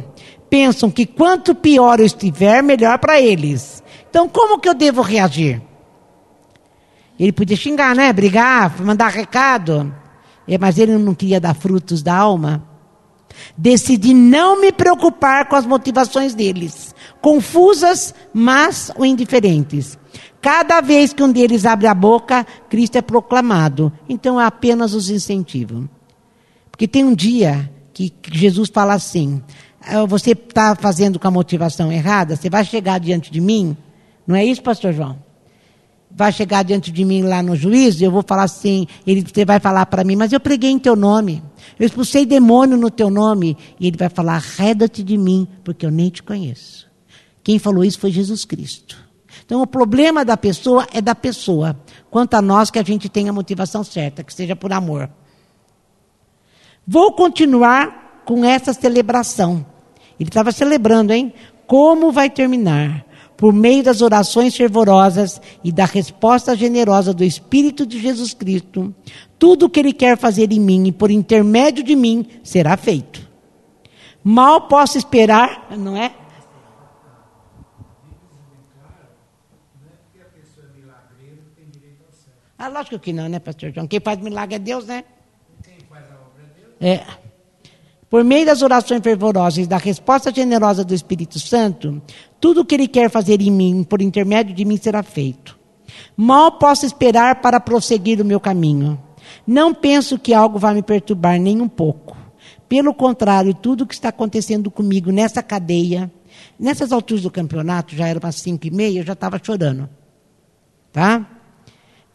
Pensam 0.50 0.90
que 0.90 1.06
quanto 1.06 1.54
pior 1.54 2.00
eu 2.00 2.06
estiver, 2.06 2.62
melhor 2.62 2.98
para 2.98 3.20
eles. 3.20 3.82
Então, 4.08 4.28
como 4.28 4.58
que 4.58 4.68
eu 4.68 4.74
devo 4.74 5.02
reagir? 5.02 5.60
Ele 7.18 7.32
podia 7.32 7.56
xingar, 7.56 7.94
né? 7.94 8.12
Brigar, 8.12 8.80
mandar 8.82 9.08
recado. 9.08 9.92
É, 10.46 10.56
mas 10.58 10.78
ele 10.78 10.96
não 10.98 11.14
queria 11.14 11.40
dar 11.40 11.54
frutos 11.54 12.02
da 12.02 12.14
alma. 12.14 12.62
Decidi 13.56 14.14
não 14.14 14.60
me 14.60 14.70
preocupar 14.70 15.48
com 15.48 15.56
as 15.56 15.66
motivações 15.66 16.34
deles, 16.34 16.85
confusas, 17.26 18.14
mas 18.32 18.88
ou 18.94 19.04
indiferentes. 19.04 19.98
Cada 20.40 20.80
vez 20.80 21.12
que 21.12 21.24
um 21.24 21.32
deles 21.32 21.66
abre 21.66 21.88
a 21.88 21.92
boca, 21.92 22.46
Cristo 22.70 22.98
é 22.98 23.02
proclamado. 23.02 23.92
Então 24.08 24.36
eu 24.36 24.46
apenas 24.46 24.94
os 24.94 25.10
incentivo. 25.10 25.88
Porque 26.70 26.86
tem 26.86 27.04
um 27.04 27.16
dia 27.16 27.68
que 27.92 28.12
Jesus 28.30 28.70
fala 28.72 28.94
assim: 28.94 29.42
ah, 29.80 30.04
você 30.04 30.30
está 30.30 30.76
fazendo 30.76 31.18
com 31.18 31.26
a 31.26 31.32
motivação 31.32 31.90
errada, 31.90 32.36
você 32.36 32.48
vai 32.48 32.64
chegar 32.64 33.00
diante 33.00 33.32
de 33.32 33.40
mim. 33.40 33.76
Não 34.24 34.36
é 34.36 34.44
isso, 34.44 34.62
pastor 34.62 34.92
João? 34.92 35.18
vai 36.08 36.32
chegar 36.32 36.62
diante 36.62 36.90
de 36.90 37.04
mim 37.04 37.20
lá 37.20 37.42
no 37.42 37.54
juízo, 37.54 38.02
eu 38.02 38.10
vou 38.10 38.24
falar 38.26 38.44
assim, 38.44 38.86
ele 39.06 39.22
você 39.22 39.44
vai 39.44 39.60
falar 39.60 39.84
para 39.84 40.02
mim, 40.02 40.16
mas 40.16 40.32
eu 40.32 40.40
preguei 40.40 40.70
em 40.70 40.78
teu 40.78 40.96
nome, 40.96 41.42
eu 41.78 41.84
expulsei 41.84 42.24
demônio 42.24 42.78
no 42.78 42.90
teu 42.90 43.10
nome, 43.10 43.54
e 43.78 43.86
ele 43.86 43.98
vai 43.98 44.08
falar, 44.08 44.36
arreda-te 44.36 45.02
de 45.02 45.18
mim, 45.18 45.46
porque 45.62 45.84
eu 45.84 45.90
nem 45.90 46.08
te 46.08 46.22
conheço. 46.22 46.85
Quem 47.46 47.60
falou 47.60 47.84
isso 47.84 48.00
foi 48.00 48.10
Jesus 48.10 48.44
Cristo. 48.44 48.98
Então 49.44 49.62
o 49.62 49.66
problema 49.68 50.24
da 50.24 50.36
pessoa 50.36 50.84
é 50.92 51.00
da 51.00 51.14
pessoa, 51.14 51.78
quanto 52.10 52.34
a 52.34 52.42
nós 52.42 52.72
que 52.72 52.78
a 52.80 52.82
gente 52.82 53.08
tenha 53.08 53.30
a 53.30 53.32
motivação 53.32 53.84
certa, 53.84 54.24
que 54.24 54.34
seja 54.34 54.56
por 54.56 54.72
amor. 54.72 55.08
Vou 56.84 57.12
continuar 57.12 58.24
com 58.24 58.44
essa 58.44 58.72
celebração. 58.72 59.64
Ele 60.18 60.28
estava 60.28 60.50
celebrando, 60.50 61.12
hein? 61.12 61.32
Como 61.68 62.10
vai 62.10 62.28
terminar? 62.28 63.06
por 63.36 63.52
meio 63.52 63.84
das 63.84 64.00
orações 64.00 64.56
fervorosas 64.56 65.40
e 65.62 65.70
da 65.70 65.84
resposta 65.84 66.56
generosa 66.56 67.12
do 67.12 67.22
Espírito 67.22 67.84
de 67.84 68.00
Jesus 68.00 68.32
Cristo, 68.32 68.94
tudo 69.38 69.66
o 69.66 69.68
que 69.68 69.78
Ele 69.78 69.92
quer 69.92 70.16
fazer 70.16 70.50
em 70.52 70.58
mim 70.58 70.86
e 70.86 70.92
por 70.92 71.10
intermédio 71.10 71.84
de 71.84 71.94
mim 71.94 72.26
será 72.42 72.78
feito. 72.78 73.20
Mal 74.24 74.62
posso 74.62 74.96
esperar, 74.96 75.68
não 75.76 75.94
é? 75.94 76.12
Ah, 82.58 82.68
lógico 82.68 82.98
que 82.98 83.12
não, 83.12 83.28
né, 83.28 83.38
pastor 83.38 83.72
João? 83.72 83.86
Quem 83.86 84.00
faz 84.00 84.18
milagre 84.18 84.56
é 84.56 84.58
Deus, 84.58 84.86
né? 84.86 85.04
Quem 85.62 85.74
faz 85.88 86.04
a 86.04 86.14
obra 86.14 86.42
é 86.42 86.60
Deus. 86.60 86.74
É. 86.80 87.06
Por 88.08 88.24
meio 88.24 88.46
das 88.46 88.62
orações 88.62 89.02
fervorosas 89.02 89.64
e 89.64 89.66
da 89.66 89.76
resposta 89.76 90.32
generosa 90.32 90.84
do 90.84 90.94
Espírito 90.94 91.38
Santo, 91.38 92.00
tudo 92.40 92.60
o 92.60 92.64
que 92.64 92.74
Ele 92.74 92.88
quer 92.88 93.10
fazer 93.10 93.40
em 93.42 93.50
mim, 93.50 93.84
por 93.84 94.00
intermédio 94.00 94.54
de 94.54 94.64
mim, 94.64 94.76
será 94.76 95.02
feito. 95.02 95.58
Mal 96.16 96.52
posso 96.52 96.86
esperar 96.86 97.40
para 97.42 97.60
prosseguir 97.60 98.20
o 98.20 98.24
meu 98.24 98.40
caminho. 98.40 99.00
Não 99.46 99.74
penso 99.74 100.18
que 100.18 100.32
algo 100.32 100.58
vai 100.58 100.74
me 100.74 100.82
perturbar 100.82 101.38
nem 101.38 101.60
um 101.60 101.68
pouco. 101.68 102.16
Pelo 102.68 102.94
contrário, 102.94 103.54
tudo 103.54 103.82
o 103.82 103.86
que 103.86 103.94
está 103.94 104.08
acontecendo 104.08 104.70
comigo 104.70 105.10
nessa 105.10 105.42
cadeia, 105.42 106.10
nessas 106.58 106.92
alturas 106.92 107.22
do 107.22 107.30
campeonato, 107.30 107.94
já 107.94 108.08
era 108.08 108.18
umas 108.18 108.36
cinco 108.36 108.66
e 108.66 108.70
meia, 108.70 109.00
eu 109.00 109.04
já 109.04 109.12
estava 109.12 109.40
chorando. 109.42 109.88
Tá? 110.92 111.35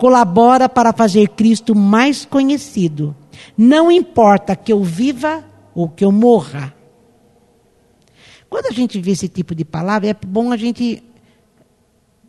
Colabora 0.02 0.68
para 0.68 0.92
fazer 0.92 1.30
Cristo 1.30 1.76
mais 1.76 2.26
conhecido. 2.26 3.16
Não 3.56 3.92
importa 3.92 4.56
que 4.56 4.74
eu 4.74 4.84
viva 4.84 5.46
ou 5.76 5.88
que 5.88 6.04
eu 6.04 6.12
morra. 6.12 6.74
Quando 8.50 8.66
a 8.66 8.72
gente 8.72 9.00
vê 9.00 9.12
esse 9.12 9.28
tipo 9.30 9.54
de 9.54 9.64
palavra, 9.64 10.10
é 10.10 10.16
bom 10.16 10.52
a 10.52 10.58
gente 10.58 11.04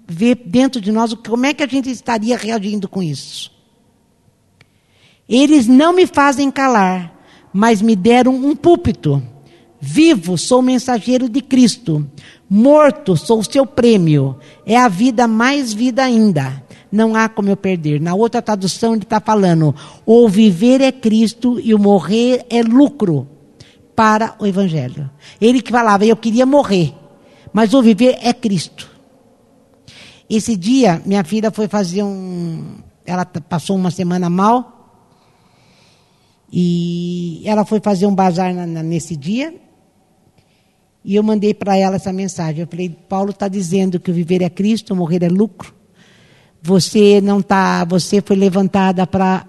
ver 0.07 0.35
dentro 0.35 0.83
de 0.83 0.93
nós 0.93 1.15
como 1.15 1.47
é 1.47 1.55
que 1.55 1.63
a 1.63 1.67
gente 1.67 1.91
estaria 1.91 2.37
reagindo 2.37 2.87
com 2.87 3.03
isso. 3.03 3.51
Eles 5.27 5.67
não 5.67 5.95
me 5.95 6.07
fazem 6.07 6.51
calar, 6.51 7.19
mas 7.55 7.81
me 7.81 7.97
deram 7.97 8.35
um 8.35 8.55
púlpito. 8.55 9.23
Vivo, 9.81 10.37
sou 10.37 10.61
mensageiro 10.61 11.27
de 11.27 11.41
Cristo. 11.41 12.07
Morto, 12.51 13.17
sou 13.17 13.39
o 13.39 13.45
seu 13.51 13.65
prêmio. 13.65 14.39
É 14.67 14.77
a 14.77 14.89
vida 14.89 15.27
mais 15.27 15.73
vida 15.73 16.05
ainda. 16.05 16.63
Não 16.93 17.17
há 17.17 17.27
como 17.27 17.49
eu 17.49 17.57
perder. 17.57 17.99
Na 17.99 18.15
outra 18.15 18.43
tradução 18.43 18.93
ele 18.93 19.03
está 19.03 19.19
falando: 19.19 19.75
o 20.05 20.29
viver 20.29 20.83
é 20.83 20.93
Cristo 20.93 21.59
e 21.59 21.75
o 21.75 21.79
morrer 21.79 22.45
é 22.51 22.63
lucro 22.63 23.27
para 23.97 24.37
o 24.39 24.47
Evangelho. 24.47 25.11
Ele 25.41 25.63
que 25.63 25.73
falava, 25.73 26.05
eu 26.05 26.17
queria 26.17 26.45
morrer, 26.45 26.95
mas 27.51 27.73
o 27.73 27.83
viver 27.83 28.19
é 28.21 28.35
Cristo. 28.35 28.91
Esse 30.29 30.57
dia, 30.57 31.03
minha 31.05 31.25
filha 31.25 31.51
foi 31.51 31.67
fazer 31.67 32.03
um. 32.03 32.77
Ela 33.07 33.25
passou 33.25 33.77
uma 33.77 33.91
semana 33.91 34.29
mal. 34.29 34.79
E 36.55 37.43
ela 37.47 37.65
foi 37.65 37.81
fazer 37.81 38.05
um 38.07 38.15
bazar 38.15 38.55
na, 38.55 38.67
na, 38.67 38.83
nesse 38.83 39.17
dia. 39.17 39.55
E 41.05 41.15
eu 41.17 41.23
mandei 41.23 41.55
para 41.55 41.77
ela 41.77 41.97
essa 41.97 42.13
mensagem. 42.13 42.61
Eu 42.61 42.67
falei: 42.67 42.91
Paulo 42.91 43.31
está 43.31 43.49
dizendo 43.49 43.99
que 43.99 44.11
o 44.11 44.15
viver 44.15 44.43
é 44.43 44.51
Cristo, 44.51 44.95
morrer 44.95 45.23
é 45.23 45.29
lucro. 45.29 45.75
Você 46.63 47.21
não 47.21 47.43
tá, 47.43 47.85
você 47.85 48.23
foi 48.23 48.37
levantada 48.37 49.05
para 49.07 49.45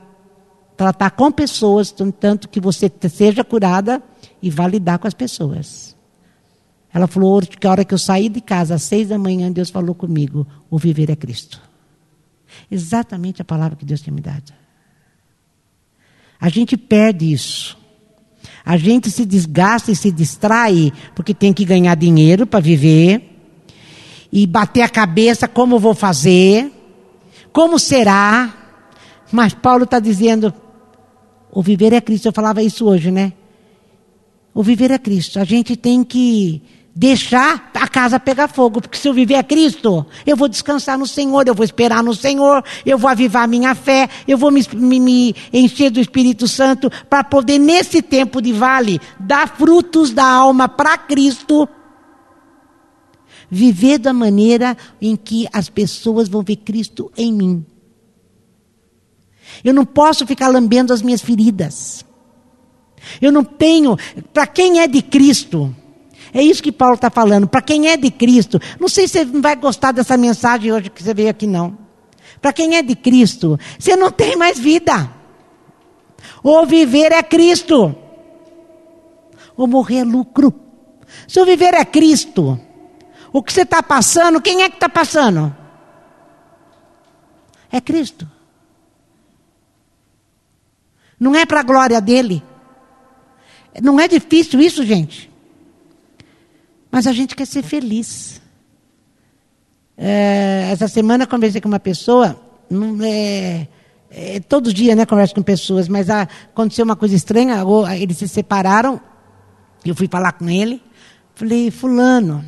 tratar 0.75 1.11
com 1.11 1.31
pessoas, 1.31 1.93
tanto 2.19 2.49
que 2.49 2.59
você 2.59 2.91
seja 3.09 3.43
curada 3.43 4.01
e 4.41 4.49
validar 4.49 4.97
com 4.97 5.07
as 5.07 5.13
pessoas. 5.13 5.95
Ela 6.91 7.07
falou 7.07 7.41
que 7.41 7.67
a 7.67 7.71
hora 7.71 7.85
que 7.85 7.93
eu 7.93 7.97
saí 7.97 8.29
de 8.29 8.41
casa, 8.41 8.75
às 8.75 8.83
seis 8.83 9.09
da 9.09 9.17
manhã, 9.17 9.51
Deus 9.51 9.69
falou 9.69 9.93
comigo: 9.95 10.45
o 10.69 10.77
viver 10.77 11.09
é 11.09 11.15
Cristo. 11.15 11.61
Exatamente 12.69 13.41
a 13.41 13.45
palavra 13.45 13.75
que 13.75 13.85
Deus 13.85 14.01
tinha 14.01 14.13
me 14.13 14.21
dado. 14.21 14.53
A 16.39 16.49
gente 16.49 16.75
perde 16.75 17.31
isso. 17.31 17.77
A 18.65 18.77
gente 18.77 19.09
se 19.09 19.25
desgasta 19.25 19.91
e 19.91 19.95
se 19.95 20.11
distrai 20.11 20.91
porque 21.15 21.33
tem 21.33 21.53
que 21.53 21.65
ganhar 21.65 21.95
dinheiro 21.95 22.45
para 22.45 22.59
viver 22.59 23.29
e 24.31 24.45
bater 24.47 24.81
a 24.81 24.89
cabeça 24.89 25.47
como 25.47 25.79
vou 25.79 25.93
fazer, 25.93 26.71
como 27.53 27.79
será. 27.79 28.51
Mas 29.31 29.53
Paulo 29.53 29.85
está 29.85 29.99
dizendo: 29.99 30.53
o 31.51 31.61
viver 31.61 31.93
é 31.93 32.01
Cristo. 32.01 32.27
Eu 32.27 32.33
falava 32.33 32.61
isso 32.61 32.85
hoje, 32.85 33.11
né? 33.11 33.31
O 34.53 34.61
viver 34.61 34.91
é 34.91 34.97
Cristo. 34.97 35.39
A 35.39 35.43
gente 35.45 35.75
tem 35.77 36.03
que 36.03 36.61
deixar 36.95 37.71
a 37.73 37.87
casa 37.87 38.19
pegar 38.19 38.47
fogo, 38.47 38.79
porque 38.79 38.97
se 38.97 39.07
eu 39.07 39.13
viver 39.13 39.35
é 39.35 39.43
Cristo, 39.43 40.05
eu 40.25 40.35
vou 40.35 40.47
descansar 40.47 40.97
no 40.97 41.07
Senhor, 41.07 41.47
eu 41.47 41.55
vou 41.55 41.63
esperar 41.63 42.03
no 42.03 42.13
Senhor, 42.13 42.63
eu 42.85 42.97
vou 42.97 43.09
avivar 43.09 43.47
minha 43.47 43.73
fé, 43.73 44.07
eu 44.27 44.37
vou 44.37 44.51
me, 44.51 44.63
me, 44.73 44.99
me 44.99 45.35
encher 45.51 45.89
do 45.89 45.99
Espírito 45.99 46.47
Santo 46.47 46.91
para 47.09 47.23
poder, 47.23 47.57
nesse 47.57 48.01
tempo 48.01 48.41
de 48.41 48.53
vale, 48.53 49.01
dar 49.19 49.47
frutos 49.47 50.11
da 50.11 50.25
alma 50.25 50.69
para 50.69 50.97
Cristo. 50.97 51.67
Viver 53.49 53.97
da 53.99 54.13
maneira 54.13 54.75
em 55.01 55.15
que 55.15 55.47
as 55.51 55.69
pessoas 55.69 56.27
vão 56.27 56.41
ver 56.41 56.57
Cristo 56.57 57.11
em 57.17 57.31
mim. 57.31 57.65
Eu 59.63 59.73
não 59.73 59.85
posso 59.85 60.25
ficar 60.25 60.47
lambendo 60.47 60.93
as 60.93 61.01
minhas 61.01 61.21
feridas. 61.21 62.05
Eu 63.21 63.31
não 63.31 63.43
tenho. 63.43 63.97
Para 64.33 64.47
quem 64.47 64.79
é 64.79 64.87
de 64.87 65.01
Cristo, 65.01 65.75
é 66.33 66.41
isso 66.41 66.63
que 66.63 66.71
Paulo 66.71 66.95
está 66.95 67.09
falando. 67.09 67.47
Para 67.47 67.61
quem 67.61 67.87
é 67.87 67.97
de 67.97 68.09
Cristo, 68.09 68.59
não 68.79 68.87
sei 68.87 69.07
se 69.07 69.23
você 69.23 69.25
vai 69.39 69.55
gostar 69.55 69.91
dessa 69.91 70.17
mensagem 70.17 70.71
hoje 70.71 70.89
que 70.89 71.03
você 71.03 71.13
veio 71.13 71.29
aqui, 71.29 71.45
não. 71.45 71.77
Para 72.41 72.51
quem 72.51 72.75
é 72.75 72.81
de 72.81 72.95
Cristo, 72.95 73.59
você 73.77 73.95
não 73.95 74.11
tem 74.11 74.35
mais 74.35 74.57
vida. 74.57 75.11
Ou 76.43 76.65
viver 76.65 77.11
é 77.11 77.21
Cristo, 77.21 77.95
ou 79.55 79.67
morrer 79.67 79.99
é 79.99 80.03
lucro. 80.03 80.53
Se 81.27 81.39
o 81.39 81.45
viver 81.45 81.73
é 81.73 81.85
Cristo, 81.85 82.59
o 83.33 83.41
que 83.41 83.51
você 83.51 83.63
está 83.63 83.81
passando, 83.81 84.39
quem 84.39 84.61
é 84.61 84.69
que 84.69 84.75
está 84.75 84.87
passando? 84.87 85.53
É 87.71 87.81
Cristo. 87.81 88.29
Não 91.19 91.35
é 91.35 91.43
para 91.43 91.61
a 91.61 91.63
glória 91.63 91.99
dele. 91.99 92.43
Não 93.81 93.99
é 93.99 94.07
difícil 94.07 94.61
isso, 94.61 94.85
gente. 94.85 95.31
Mas 96.91 97.07
a 97.07 97.11
gente 97.11 97.35
quer 97.35 97.47
ser 97.47 97.63
feliz. 97.63 98.39
É, 99.97 100.69
essa 100.71 100.87
semana 100.87 101.25
conversei 101.25 101.59
com 101.59 101.67
uma 101.67 101.79
pessoa, 101.79 102.39
é, 103.03 103.67
é, 104.11 104.39
todo 104.41 104.71
dia 104.71 104.95
né, 104.95 105.07
converso 105.07 105.33
com 105.33 105.41
pessoas, 105.41 105.87
mas 105.87 106.07
a, 106.09 106.21
aconteceu 106.21 106.85
uma 106.85 106.95
coisa 106.95 107.15
estranha, 107.15 107.63
eles 107.99 108.17
se 108.17 108.27
separaram, 108.27 109.01
eu 109.83 109.95
fui 109.95 110.07
falar 110.07 110.33
com 110.33 110.49
ele, 110.49 110.81
falei, 111.35 111.71
fulano, 111.71 112.43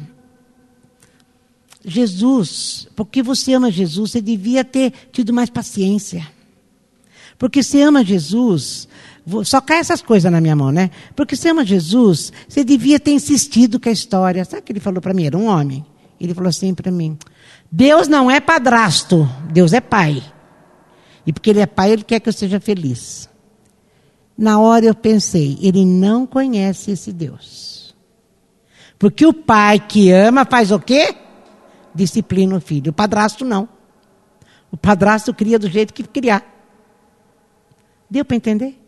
Jesus, 1.86 2.88
porque 2.96 3.22
você 3.22 3.54
ama 3.54 3.72
Jesus, 3.72 4.12
você 4.12 4.22
devia 4.22 4.64
ter 4.64 4.92
tido 5.12 5.32
mais 5.32 5.50
paciência. 5.50 6.28
Porque 7.38 7.62
você 7.62 7.82
ama 7.82 8.04
Jesus, 8.04 8.88
só 9.44 9.62
cai 9.62 9.80
essas 9.80 10.02
coisas 10.02 10.32
na 10.32 10.42
minha 10.42 10.56
mão, 10.56 10.72
né? 10.72 10.90
Porque 11.16 11.36
você 11.36 11.50
ama 11.50 11.66
Jesus, 11.66 12.32
você 12.48 12.64
devia 12.64 13.00
ter 13.00 13.12
insistido 13.12 13.80
com 13.80 13.90
a 13.90 13.92
história. 13.92 14.44
Sabe 14.46 14.62
o 14.62 14.64
que 14.64 14.72
ele 14.72 14.80
falou 14.80 15.02
para 15.02 15.14
mim? 15.14 15.26
Era 15.26 15.38
um 15.38 15.48
homem. 15.48 15.86
Ele 16.20 16.34
falou 16.34 16.50
assim 16.50 16.74
para 16.74 16.92
mim: 16.92 17.18
Deus 17.72 18.08
não 18.08 18.32
é 18.32 18.40
padrasto, 18.40 19.30
Deus 19.52 19.74
é 19.74 19.82
pai. 19.82 20.24
E 21.26 21.34
porque 21.34 21.50
ele 21.50 21.60
é 21.60 21.66
pai, 21.66 21.92
ele 21.92 22.04
quer 22.04 22.20
que 22.20 22.30
eu 22.30 22.34
seja 22.34 22.60
feliz. 22.60 23.30
Na 24.38 24.60
hora 24.60 24.86
eu 24.86 24.96
pensei, 24.96 25.58
ele 25.62 25.86
não 25.86 26.26
conhece 26.26 26.92
esse 26.92 27.12
Deus. 27.12 27.96
Porque 28.98 29.26
o 29.26 29.34
pai 29.34 29.80
que 29.80 30.12
ama 30.12 30.46
faz 30.46 30.72
o 30.72 30.80
quê? 30.80 31.16
Disciplina 31.96 32.58
o 32.58 32.62
filho. 32.62 32.92
O 32.92 32.94
padrasto 32.94 33.46
não. 33.46 33.68
O 34.72 34.78
padrasto 34.78 35.34
cria 35.34 35.58
do 35.58 35.70
jeito 35.70 35.94
que 35.94 36.04
criar. 36.04 36.44
Deu 38.10 38.26
para 38.26 38.36
entender? 38.36 38.80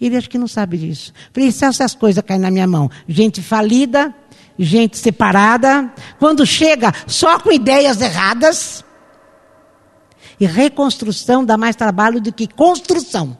Ele 0.00 0.16
acho 0.16 0.28
que 0.28 0.38
não 0.38 0.48
sabe 0.48 0.76
disso. 0.76 1.12
Falei, 1.32 1.50
se 1.50 1.64
essas 1.64 1.94
coisas 1.94 2.22
caem 2.24 2.40
na 2.40 2.50
minha 2.50 2.66
mão, 2.66 2.90
gente 3.08 3.40
falida, 3.40 4.14
gente 4.58 4.98
separada, 4.98 5.92
quando 6.18 6.44
chega 6.44 6.92
só 7.06 7.38
com 7.38 7.52
ideias 7.52 8.00
erradas, 8.00 8.84
e 10.40 10.46
reconstrução 10.46 11.44
dá 11.44 11.56
mais 11.56 11.76
trabalho 11.76 12.20
do 12.20 12.32
que 12.32 12.48
construção. 12.48 13.38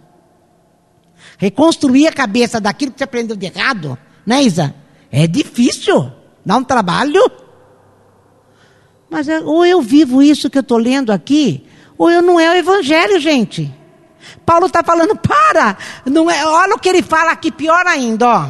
Reconstruir 1.37 2.07
a 2.07 2.13
cabeça 2.13 2.61
daquilo 2.61 2.93
que 2.93 2.99
você 2.99 3.05
aprendeu 3.05 3.35
de 3.35 3.47
errado, 3.47 3.99
né, 4.25 4.43
Isa? 4.43 4.73
É 5.11 5.27
difícil, 5.27 6.13
dá 6.47 6.57
um 6.57 6.63
trabalho. 6.63 7.21
Mas 9.13 9.29
é, 9.29 9.41
ou 9.41 9.67
eu 9.67 9.83
vivo 9.83 10.23
isso 10.23 10.49
que 10.49 10.57
eu 10.57 10.63
estou 10.63 10.79
lendo 10.79 11.13
aqui, 11.13 11.67
ou 11.99 12.11
eu 12.11 12.23
não 12.23 12.41
é 12.41 12.51
o 12.51 12.57
evangelho, 12.57 13.21
gente. 13.21 13.71
Paulo 14.47 14.65
está 14.65 14.83
falando, 14.83 15.15
para! 15.15 15.77
Não 16.07 16.31
é, 16.31 16.47
olha 16.47 16.75
o 16.75 16.79
que 16.79 16.89
ele 16.89 17.03
fala 17.03 17.31
aqui, 17.31 17.53
pior 17.53 17.87
ainda, 17.87 18.27
ó. 18.27 18.49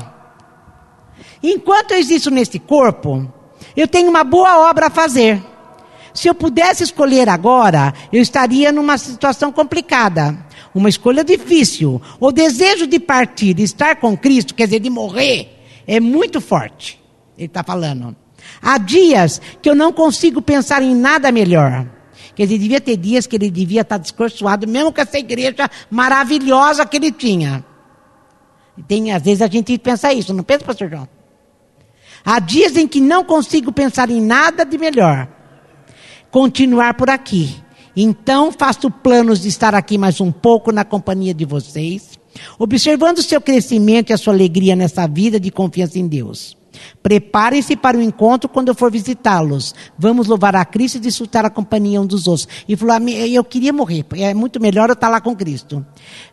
Enquanto 1.42 1.90
eu 1.90 1.98
existo 1.98 2.30
nesse 2.30 2.60
corpo, 2.60 3.28
eu 3.76 3.88
tenho 3.88 4.08
uma 4.08 4.22
boa 4.22 4.70
obra 4.70 4.86
a 4.86 4.90
fazer. 4.90 5.42
Se 6.14 6.28
eu 6.28 6.34
pudesse 6.34 6.84
escolher 6.84 7.28
agora, 7.28 7.92
eu 8.12 8.22
estaria 8.22 8.70
numa 8.70 8.96
situação 8.96 9.50
complicada. 9.50 10.46
Uma 10.72 10.88
escolha 10.88 11.24
difícil. 11.24 12.00
O 12.20 12.30
desejo 12.30 12.86
de 12.86 13.00
partir, 13.00 13.54
de 13.54 13.64
estar 13.64 13.96
com 13.96 14.16
Cristo, 14.16 14.54
quer 14.54 14.66
dizer, 14.66 14.78
de 14.78 14.90
morrer, 14.90 15.58
é 15.88 15.98
muito 15.98 16.40
forte. 16.40 17.02
Ele 17.36 17.46
está 17.46 17.64
falando. 17.64 18.21
Há 18.60 18.78
dias 18.78 19.40
que 19.60 19.68
eu 19.68 19.74
não 19.74 19.92
consigo 19.92 20.40
pensar 20.40 20.82
em 20.82 20.94
nada 20.94 21.32
melhor. 21.32 21.86
Quer 22.34 22.44
dizer, 22.44 22.58
devia 22.58 22.80
ter 22.80 22.96
dias 22.96 23.26
que 23.26 23.36
ele 23.36 23.50
devia 23.50 23.82
estar 23.82 23.98
descorçoado, 23.98 24.66
mesmo 24.66 24.92
com 24.92 25.00
essa 25.00 25.18
igreja 25.18 25.70
maravilhosa 25.90 26.86
que 26.86 26.96
ele 26.96 27.12
tinha. 27.12 27.64
Tem, 28.88 29.12
às 29.12 29.22
vezes 29.22 29.42
a 29.42 29.48
gente 29.48 29.76
pensa 29.78 30.12
isso, 30.12 30.32
não 30.32 30.42
pensa, 30.42 30.64
pastor 30.64 30.88
João? 30.88 31.08
Há 32.24 32.38
dias 32.38 32.76
em 32.76 32.86
que 32.86 33.00
não 33.00 33.24
consigo 33.24 33.72
pensar 33.72 34.08
em 34.08 34.20
nada 34.20 34.64
de 34.64 34.78
melhor. 34.78 35.28
Continuar 36.30 36.94
por 36.94 37.10
aqui. 37.10 37.62
Então 37.94 38.50
faço 38.50 38.90
planos 38.90 39.40
de 39.40 39.48
estar 39.48 39.74
aqui 39.74 39.98
mais 39.98 40.20
um 40.20 40.32
pouco 40.32 40.72
na 40.72 40.84
companhia 40.84 41.34
de 41.34 41.44
vocês, 41.44 42.18
observando 42.58 43.18
o 43.18 43.22
seu 43.22 43.40
crescimento 43.40 44.10
e 44.10 44.12
a 44.14 44.16
sua 44.16 44.32
alegria 44.32 44.74
nessa 44.74 45.06
vida 45.06 45.38
de 45.38 45.50
confiança 45.50 45.98
em 45.98 46.06
Deus. 46.06 46.56
Preparem-se 47.02 47.76
para 47.76 47.96
o 47.96 48.02
encontro 48.02 48.48
quando 48.48 48.68
eu 48.68 48.74
for 48.74 48.90
visitá-los. 48.90 49.74
Vamos 49.98 50.26
louvar 50.26 50.54
a 50.56 50.64
Cristo 50.64 50.96
e 50.96 51.00
desfrutar 51.00 51.44
a 51.44 51.50
companhia 51.50 52.00
um 52.00 52.06
dos 52.06 52.26
outros. 52.26 52.48
E 52.68 52.76
falou: 52.76 52.96
Eu 53.08 53.44
queria 53.44 53.72
morrer, 53.72 54.04
é 54.12 54.32
muito 54.34 54.60
melhor 54.60 54.88
eu 54.88 54.94
estar 54.94 55.08
lá 55.08 55.20
com 55.20 55.34
Cristo. 55.34 55.84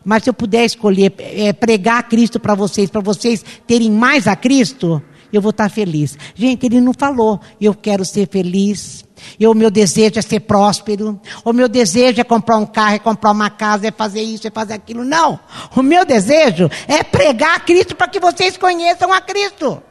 Mas 0.04 0.24
se 0.24 0.30
eu 0.30 0.34
puder 0.34 0.64
escolher 0.64 1.14
é, 1.18 1.52
pregar 1.52 1.98
a 1.98 2.02
Cristo 2.02 2.38
para 2.38 2.54
vocês, 2.54 2.90
para 2.90 3.00
vocês 3.00 3.44
terem 3.66 3.90
mais 3.90 4.26
a 4.26 4.36
Cristo, 4.36 5.02
eu 5.32 5.40
vou 5.40 5.50
estar 5.50 5.68
feliz. 5.68 6.16
Gente, 6.34 6.66
ele 6.66 6.80
não 6.80 6.92
falou, 6.92 7.40
eu 7.60 7.74
quero 7.74 8.04
ser 8.04 8.28
feliz. 8.28 9.04
O 9.40 9.54
meu 9.54 9.70
desejo 9.70 10.18
é 10.18 10.22
ser 10.22 10.40
próspero. 10.40 11.20
O 11.44 11.52
meu 11.52 11.68
desejo 11.68 12.20
é 12.20 12.24
comprar 12.24 12.56
um 12.56 12.66
carro, 12.66 12.94
é 12.94 12.98
comprar 12.98 13.30
uma 13.30 13.50
casa, 13.50 13.86
é 13.86 13.90
fazer 13.90 14.22
isso, 14.22 14.46
é 14.46 14.50
fazer 14.50 14.74
aquilo. 14.74 15.04
Não. 15.04 15.38
O 15.76 15.82
meu 15.82 16.04
desejo 16.04 16.70
é 16.88 17.02
pregar 17.02 17.56
a 17.56 17.60
Cristo 17.60 17.94
para 17.94 18.08
que 18.08 18.18
vocês 18.18 18.56
conheçam 18.56 19.12
a 19.12 19.20
Cristo. 19.20 19.82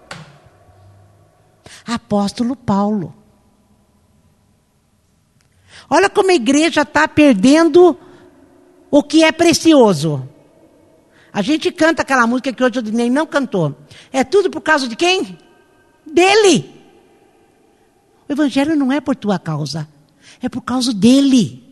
Apóstolo 1.85 2.55
Paulo. 2.55 3.13
Olha 5.89 6.09
como 6.09 6.31
a 6.31 6.35
igreja 6.35 6.81
está 6.81 7.07
perdendo 7.07 7.97
o 8.91 9.03
que 9.03 9.23
é 9.23 9.31
precioso. 9.31 10.27
A 11.31 11.41
gente 11.41 11.71
canta 11.71 12.01
aquela 12.01 12.25
música 12.27 12.51
que 12.51 12.63
hoje 12.63 12.79
o 12.79 12.83
Dinei 12.83 13.09
não 13.09 13.25
cantou. 13.25 13.75
É 14.11 14.23
tudo 14.23 14.49
por 14.49 14.61
causa 14.61 14.87
de 14.87 14.95
quem? 14.95 15.37
Dele. 16.05 16.73
O 18.27 18.31
evangelho 18.31 18.75
não 18.75 18.91
é 18.91 19.01
por 19.01 19.15
tua 19.15 19.39
causa, 19.39 19.87
é 20.41 20.47
por 20.47 20.61
causa 20.61 20.93
dele. 20.93 21.63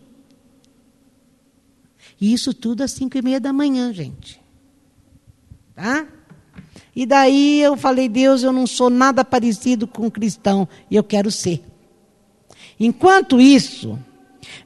E 2.19 2.33
isso 2.33 2.53
tudo 2.53 2.83
às 2.83 2.91
cinco 2.91 3.17
e 3.17 3.21
meia 3.21 3.39
da 3.39 3.53
manhã, 3.53 3.93
gente. 3.93 4.41
Tá? 5.75 6.07
E 6.97 7.05
daí 7.05 7.61
eu 7.61 7.77
falei, 7.77 8.09
Deus, 8.09 8.41
eu 8.41 8.51
não 8.51 8.65
sou 8.65 8.89
nada 8.89 9.23
parecido 9.23 9.85
com 9.85 10.07
um 10.07 10.09
cristão 10.09 10.67
e 10.89 10.95
eu 10.95 11.03
quero 11.03 11.29
ser. 11.29 11.63
Enquanto 12.79 13.39
isso, 13.39 13.99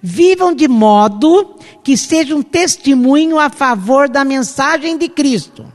vivam 0.01 0.55
de 0.55 0.65
modo 0.65 1.57
que 1.83 1.97
seja 1.97 2.33
um 2.33 2.41
testemunho 2.41 3.37
a 3.37 3.49
favor 3.49 4.07
da 4.07 4.23
mensagem 4.23 4.97
de 4.97 5.09
Cristo. 5.09 5.69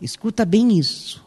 Escuta 0.00 0.42
bem 0.46 0.78
isso. 0.78 1.22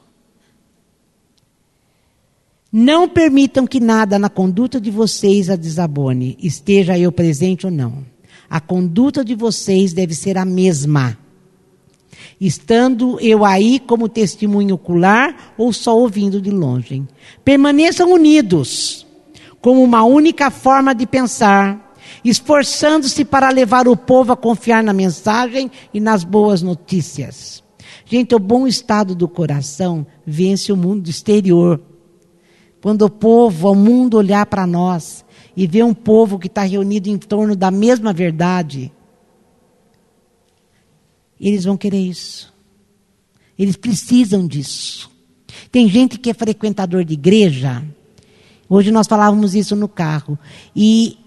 Não 2.72 3.08
permitam 3.08 3.68
que 3.68 3.80
nada 3.80 4.18
na 4.18 4.28
conduta 4.28 4.82
de 4.82 4.90
vocês 4.90 5.52
a 5.52 5.56
desabone, 5.56 6.36
esteja 6.42 6.98
eu 6.98 7.12
presente 7.12 7.68
ou 7.68 7.72
não. 7.72 8.04
A 8.50 8.60
conduta 8.60 9.24
de 9.24 9.36
vocês 9.36 9.94
deve 9.94 10.16
ser 10.16 10.36
a 10.36 10.46
mesma 10.46 11.16
estando 12.40 13.20
eu 13.20 13.46
aí 13.46 13.80
como 13.80 14.10
testemunho 14.10 14.76
ocular 14.76 15.54
ou 15.58 15.72
só 15.72 15.98
ouvindo 15.98 16.42
de 16.42 16.52
longe. 16.52 17.04
Permaneçam 17.44 18.12
unidos, 18.12 19.06
como 19.62 19.84
uma 19.84 20.04
única 20.04 20.52
forma 20.52 20.94
de 20.94 21.06
pensar, 21.06 21.94
esforçando-se 22.24 23.26
para 23.26 23.50
levar 23.50 23.88
o 23.88 23.96
povo 23.96 24.34
a 24.34 24.38
confiar 24.38 24.84
na 24.84 24.94
mensagem 24.94 25.72
e 25.94 26.00
nas 26.00 26.24
boas 26.24 26.62
notícias. 26.62 27.64
Gente, 28.06 28.36
o 28.36 28.40
bom 28.40 28.68
estado 28.68 29.16
do 29.16 29.28
coração 29.28 30.06
vence 30.26 30.72
o 30.72 30.78
mundo 30.78 31.10
exterior. 31.10 31.82
Quando 32.82 33.04
o 33.04 33.10
povo, 33.10 33.72
o 33.72 33.76
mundo 33.76 34.18
olhar 34.18 34.46
para 34.46 34.68
nós 34.68 35.26
e 35.58 35.66
ver 35.66 35.84
um 35.84 35.94
povo 35.94 36.38
que 36.38 36.48
está 36.48 36.62
reunido 36.64 37.10
em 37.10 37.18
torno 37.18 37.56
da 37.56 37.72
mesma 37.72 38.14
verdade, 38.14 38.92
eles 41.40 41.66
vão 41.66 41.78
querer 41.78 42.00
isso. 42.00 42.54
Eles 43.58 43.76
precisam 43.76 44.46
disso. 44.48 45.10
Tem 45.72 45.88
gente 45.90 46.18
que 46.18 46.30
é 46.30 46.34
frequentador 46.34 47.04
de 47.04 47.14
igreja. 47.14 47.84
Hoje 48.70 48.92
nós 48.92 49.08
falávamos 49.08 49.56
isso 49.56 49.76
no 49.76 49.88
carro. 49.88 50.38
E 50.76 51.18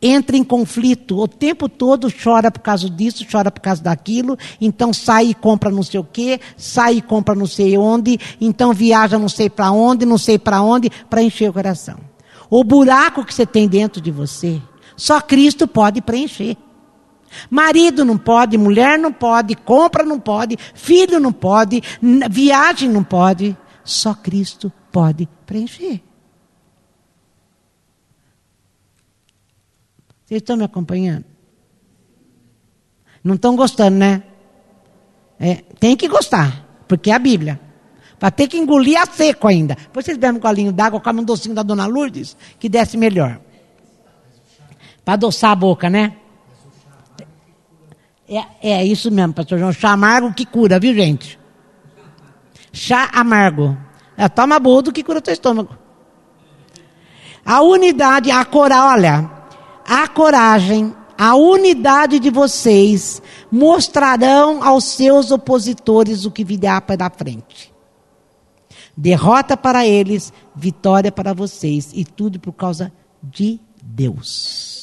entra 0.00 0.36
em 0.36 0.44
conflito 0.44 1.18
o 1.18 1.28
tempo 1.28 1.68
todo, 1.68 2.12
chora 2.12 2.50
por 2.50 2.60
causa 2.60 2.88
disso, 2.88 3.26
chora 3.30 3.50
por 3.50 3.60
causa 3.60 3.82
daquilo, 3.82 4.38
então 4.60 4.92
sai 4.92 5.26
e 5.26 5.34
compra 5.34 5.70
não 5.70 5.82
sei 5.82 6.00
o 6.00 6.04
quê, 6.04 6.40
sai 6.56 6.96
e 6.96 7.02
compra 7.02 7.34
não 7.34 7.46
sei 7.46 7.76
onde, 7.76 8.18
então 8.40 8.72
viaja 8.72 9.18
não 9.18 9.28
sei 9.28 9.50
para 9.50 9.70
onde, 9.70 10.06
não 10.06 10.16
sei 10.16 10.38
para 10.38 10.62
onde, 10.62 10.90
para 11.10 11.22
encher 11.22 11.50
o 11.50 11.52
coração. 11.52 11.98
O 12.48 12.64
buraco 12.64 13.24
que 13.24 13.34
você 13.34 13.44
tem 13.44 13.68
dentro 13.68 14.00
de 14.00 14.10
você, 14.10 14.60
só 14.96 15.20
Cristo 15.20 15.68
pode 15.68 16.00
preencher. 16.00 16.56
Marido 17.48 18.04
não 18.04 18.18
pode, 18.18 18.58
mulher 18.58 18.98
não 18.98 19.12
pode, 19.12 19.54
compra 19.54 20.04
não 20.04 20.18
pode, 20.18 20.56
filho 20.74 21.20
não 21.20 21.32
pode, 21.32 21.82
viagem 22.30 22.88
não 22.88 23.04
pode. 23.04 23.56
Só 23.84 24.14
Cristo 24.14 24.72
pode 24.92 25.28
preencher. 25.46 26.02
Vocês 30.24 30.40
estão 30.40 30.56
me 30.56 30.64
acompanhando? 30.64 31.24
Não 33.22 33.34
estão 33.34 33.56
gostando, 33.56 33.96
né? 33.96 34.22
É, 35.38 35.56
tem 35.78 35.96
que 35.96 36.06
gostar, 36.06 36.64
porque 36.86 37.10
é 37.10 37.14
a 37.14 37.18
Bíblia. 37.18 37.60
Para 38.18 38.30
ter 38.30 38.46
que 38.46 38.58
engolir 38.58 39.00
a 39.00 39.06
seco 39.06 39.48
ainda. 39.48 39.74
Depois 39.74 40.04
vocês 40.04 40.18
bebem 40.18 40.36
um 40.36 40.40
colinho 40.40 40.72
d'água, 40.72 41.00
comem 41.00 41.22
um 41.22 41.24
docinho 41.24 41.54
da 41.54 41.62
Dona 41.62 41.86
Lourdes, 41.86 42.36
que 42.58 42.68
desce 42.68 42.96
melhor. 42.96 43.40
Para 45.04 45.14
adoçar 45.14 45.50
a 45.50 45.56
boca, 45.56 45.88
né? 45.88 46.19
É, 48.30 48.70
é 48.70 48.86
isso 48.86 49.10
mesmo, 49.10 49.34
pastor 49.34 49.58
João. 49.58 49.72
Chá 49.72 49.90
amargo 49.90 50.32
que 50.32 50.46
cura, 50.46 50.78
viu, 50.78 50.94
gente? 50.94 51.36
Chá 52.72 53.10
amargo. 53.12 53.76
É, 54.16 54.28
toma 54.28 54.60
boldo 54.60 54.92
que 54.92 55.02
cura 55.02 55.18
o 55.18 55.22
teu 55.22 55.34
estômago. 55.34 55.76
a 57.44 57.60
unidade, 57.62 58.30
a 58.30 58.44
coragem, 58.44 58.92
olha, 58.92 59.30
a 59.84 60.06
coragem, 60.06 60.94
a 61.18 61.34
unidade 61.34 62.20
de 62.20 62.30
vocês 62.30 63.20
mostrarão 63.50 64.62
aos 64.62 64.84
seus 64.84 65.32
opositores 65.32 66.24
o 66.24 66.30
que 66.30 66.44
virá 66.44 66.80
para 66.80 67.10
frente. 67.10 67.74
Derrota 68.96 69.56
para 69.56 69.84
eles, 69.84 70.32
vitória 70.54 71.10
para 71.10 71.32
vocês, 71.32 71.90
e 71.94 72.04
tudo 72.04 72.38
por 72.38 72.52
causa 72.52 72.92
de 73.22 73.58
Deus. 73.82 74.79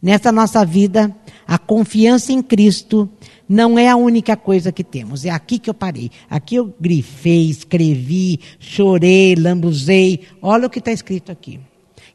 Nessa 0.00 0.30
nossa 0.30 0.64
vida, 0.64 1.14
a 1.46 1.58
confiança 1.58 2.32
em 2.32 2.42
Cristo 2.42 3.08
não 3.48 3.78
é 3.78 3.88
a 3.88 3.96
única 3.96 4.36
coisa 4.36 4.72
que 4.72 4.84
temos. 4.84 5.24
É 5.24 5.30
aqui 5.30 5.58
que 5.58 5.70
eu 5.70 5.74
parei. 5.74 6.10
Aqui 6.28 6.56
eu 6.56 6.74
grifei, 6.80 7.48
escrevi, 7.48 8.40
chorei, 8.58 9.34
lambuzei. 9.34 10.20
Olha 10.42 10.66
o 10.66 10.70
que 10.70 10.78
está 10.78 10.92
escrito 10.92 11.32
aqui. 11.32 11.60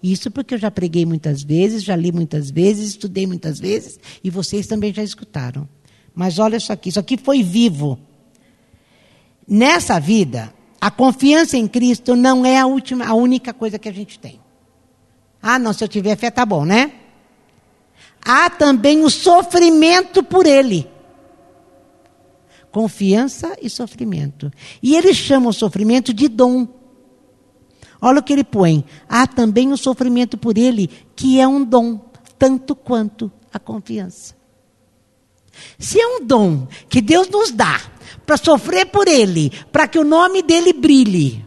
Isso 0.02 0.32
porque 0.32 0.56
eu 0.56 0.58
já 0.58 0.72
preguei 0.72 1.06
muitas 1.06 1.44
vezes, 1.44 1.84
já 1.84 1.96
li 1.96 2.12
muitas 2.12 2.50
vezes, 2.50 2.90
estudei 2.90 3.28
muitas 3.28 3.60
vezes 3.60 4.00
e 4.24 4.30
vocês 4.30 4.66
também 4.68 4.94
já 4.94 5.04
escutaram. 5.04 5.68
Mas 6.14 6.40
olha 6.40 6.58
isso 6.58 6.74
aqui, 6.74 6.90
isso 6.90 7.00
aqui 7.00 7.18
foi 7.18 7.44
vivo. 7.44 8.00
Nessa 9.48 10.00
vida, 10.00 10.54
a 10.80 10.90
confiança 10.90 11.56
em 11.56 11.68
Cristo 11.68 12.16
não 12.16 12.46
é 12.46 12.58
a, 12.58 12.66
última, 12.66 13.06
a 13.06 13.14
única 13.14 13.54
coisa 13.54 13.78
que 13.78 13.88
a 13.88 13.94
gente 13.94 14.18
tem. 14.18 14.40
Ah, 15.42 15.60
não, 15.60 15.74
se 15.74 15.84
eu 15.84 15.88
tiver 15.88 16.16
fé, 16.16 16.32
tá 16.32 16.46
bom, 16.46 16.66
né? 16.66 16.92
Há 18.24 18.50
também 18.50 19.04
o 19.04 19.10
sofrimento 19.10 20.24
por 20.24 20.46
Ele. 20.46 20.88
Confiança 22.72 23.58
e 23.62 23.70
sofrimento. 23.70 24.52
E 24.82 24.96
ele 24.96 25.14
chama 25.14 25.50
o 25.50 25.54
sofrimento 25.54 26.14
de 26.14 26.30
dom. 26.30 26.66
Olha 28.02 28.20
o 28.20 28.24
que 28.24 28.32
ele 28.32 28.46
põe. 28.46 28.86
Há 29.10 29.28
também 29.28 29.74
o 29.74 29.78
sofrimento 29.78 30.38
por 30.38 30.58
ele, 30.58 30.90
que 31.14 31.40
é 31.40 31.48
um 31.48 31.64
dom, 31.64 32.00
tanto 32.40 32.74
quanto 32.74 33.30
a 33.54 33.60
confiança. 33.60 34.34
Se 35.78 36.00
é 36.00 36.08
um 36.08 36.26
dom 36.26 36.66
que 36.90 37.02
Deus 37.02 37.28
nos 37.28 37.52
dá 37.52 37.80
para 38.26 38.38
sofrer 38.38 38.86
por 38.86 39.08
ele, 39.08 39.52
para 39.70 39.88
que 39.88 40.00
o 40.00 40.06
nome 40.06 40.42
dele 40.42 40.72
brilhe, 40.72 41.46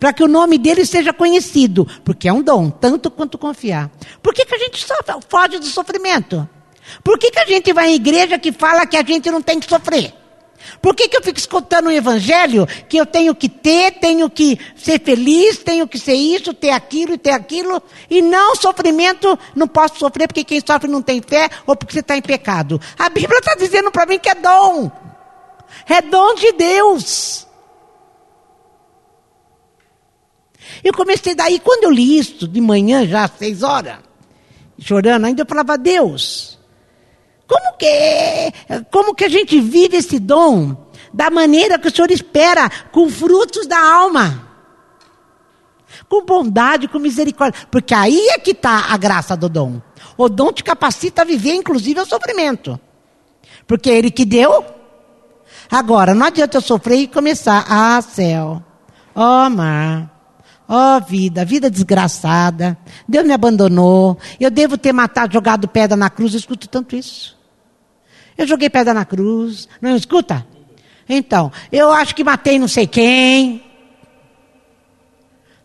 para 0.00 0.14
que 0.14 0.24
o 0.24 0.28
nome 0.28 0.56
dele 0.56 0.86
seja 0.86 1.12
conhecido, 1.12 1.86
porque 2.02 2.26
é 2.26 2.32
um 2.32 2.42
dom, 2.42 2.70
tanto 2.70 3.10
quanto 3.10 3.36
confiar. 3.36 3.90
Por 4.22 4.32
que, 4.32 4.46
que 4.46 4.54
a 4.54 4.58
gente 4.58 4.82
sofre, 4.82 5.14
foge 5.28 5.58
do 5.58 5.66
sofrimento? 5.66 6.48
Por 7.04 7.18
que, 7.18 7.30
que 7.30 7.38
a 7.38 7.44
gente 7.44 7.70
vai 7.74 7.90
em 7.90 7.94
igreja 7.96 8.38
que 8.38 8.50
fala 8.50 8.86
que 8.86 8.96
a 8.96 9.04
gente 9.04 9.30
não 9.30 9.42
tem 9.42 9.60
que 9.60 9.68
sofrer? 9.68 10.14
Por 10.80 10.94
que, 10.94 11.08
que 11.08 11.16
eu 11.16 11.22
fico 11.22 11.38
escutando 11.38 11.86
o 11.86 11.92
evangelho 11.92 12.66
que 12.88 12.96
eu 12.96 13.04
tenho 13.04 13.34
que 13.34 13.48
ter, 13.48 13.92
tenho 13.92 14.28
que 14.30 14.58
ser 14.74 15.00
feliz, 15.00 15.58
tenho 15.58 15.86
que 15.86 15.98
ser 15.98 16.14
isso, 16.14 16.54
ter 16.54 16.70
aquilo 16.70 17.14
e 17.14 17.18
ter 17.18 17.30
aquilo, 17.30 17.82
e 18.08 18.22
não 18.22 18.56
sofrimento, 18.56 19.38
não 19.54 19.68
posso 19.68 19.98
sofrer 19.98 20.26
porque 20.26 20.44
quem 20.44 20.60
sofre 20.66 20.90
não 20.90 21.02
tem 21.02 21.20
fé 21.22 21.48
ou 21.66 21.76
porque 21.76 21.92
você 21.92 22.00
está 22.00 22.16
em 22.16 22.22
pecado? 22.22 22.80
A 22.98 23.08
Bíblia 23.08 23.38
está 23.38 23.54
dizendo 23.54 23.90
para 23.90 24.06
mim 24.06 24.18
que 24.18 24.28
é 24.28 24.34
dom, 24.34 24.90
é 25.86 26.00
dom 26.00 26.34
de 26.34 26.52
Deus. 26.52 27.49
Eu 30.82 30.92
comecei 30.92 31.34
daí, 31.34 31.58
quando 31.58 31.84
eu 31.84 31.90
li 31.90 32.18
isso 32.18 32.46
de 32.46 32.60
manhã, 32.60 33.06
já 33.06 33.24
às 33.24 33.32
seis 33.38 33.62
horas, 33.62 33.98
chorando, 34.78 35.26
ainda 35.26 35.42
eu 35.42 35.46
falava, 35.46 35.76
Deus, 35.76 36.58
como 37.46 37.76
que, 37.76 38.52
como 38.90 39.14
que 39.14 39.24
a 39.24 39.28
gente 39.28 39.60
vive 39.60 39.96
esse 39.96 40.18
dom 40.18 40.76
da 41.12 41.30
maneira 41.30 41.78
que 41.78 41.88
o 41.88 41.94
Senhor 41.94 42.10
espera, 42.10 42.70
com 42.92 43.08
frutos 43.10 43.66
da 43.66 43.78
alma? 43.78 44.48
Com 46.08 46.24
bondade, 46.24 46.88
com 46.88 46.98
misericórdia. 46.98 47.66
Porque 47.70 47.92
aí 47.92 48.28
é 48.28 48.38
que 48.38 48.52
está 48.52 48.92
a 48.92 48.96
graça 48.96 49.36
do 49.36 49.48
dom. 49.48 49.82
O 50.16 50.28
dom 50.28 50.52
te 50.52 50.62
capacita 50.62 51.22
a 51.22 51.24
viver, 51.24 51.54
inclusive, 51.54 52.00
o 52.00 52.06
sofrimento. 52.06 52.78
Porque 53.66 53.90
é 53.90 53.98
Ele 53.98 54.10
que 54.10 54.24
deu. 54.24 54.64
Agora, 55.70 56.14
não 56.14 56.26
adianta 56.26 56.56
eu 56.56 56.60
sofrer 56.60 56.98
e 56.98 57.06
começar. 57.06 57.64
Ah, 57.68 58.00
céu. 58.02 58.62
Oh, 59.14 59.50
mar. 59.50 60.09
Ó 60.72 60.96
oh, 60.96 61.00
vida, 61.00 61.44
vida 61.44 61.68
desgraçada. 61.68 62.78
Deus 63.08 63.26
me 63.26 63.32
abandonou. 63.32 64.16
Eu 64.38 64.52
devo 64.52 64.78
ter 64.78 64.92
matado, 64.92 65.32
jogado 65.32 65.66
pedra 65.66 65.96
na 65.96 66.08
cruz. 66.08 66.32
Eu 66.32 66.38
escuto 66.38 66.68
tanto 66.68 66.94
isso. 66.94 67.36
Eu 68.38 68.46
joguei 68.46 68.70
pedra 68.70 68.94
na 68.94 69.04
cruz. 69.04 69.68
Não 69.82 69.96
escuta? 69.96 70.46
Então, 71.08 71.50
eu 71.72 71.90
acho 71.90 72.14
que 72.14 72.22
matei 72.22 72.56
não 72.56 72.68
sei 72.68 72.86
quem. 72.86 73.64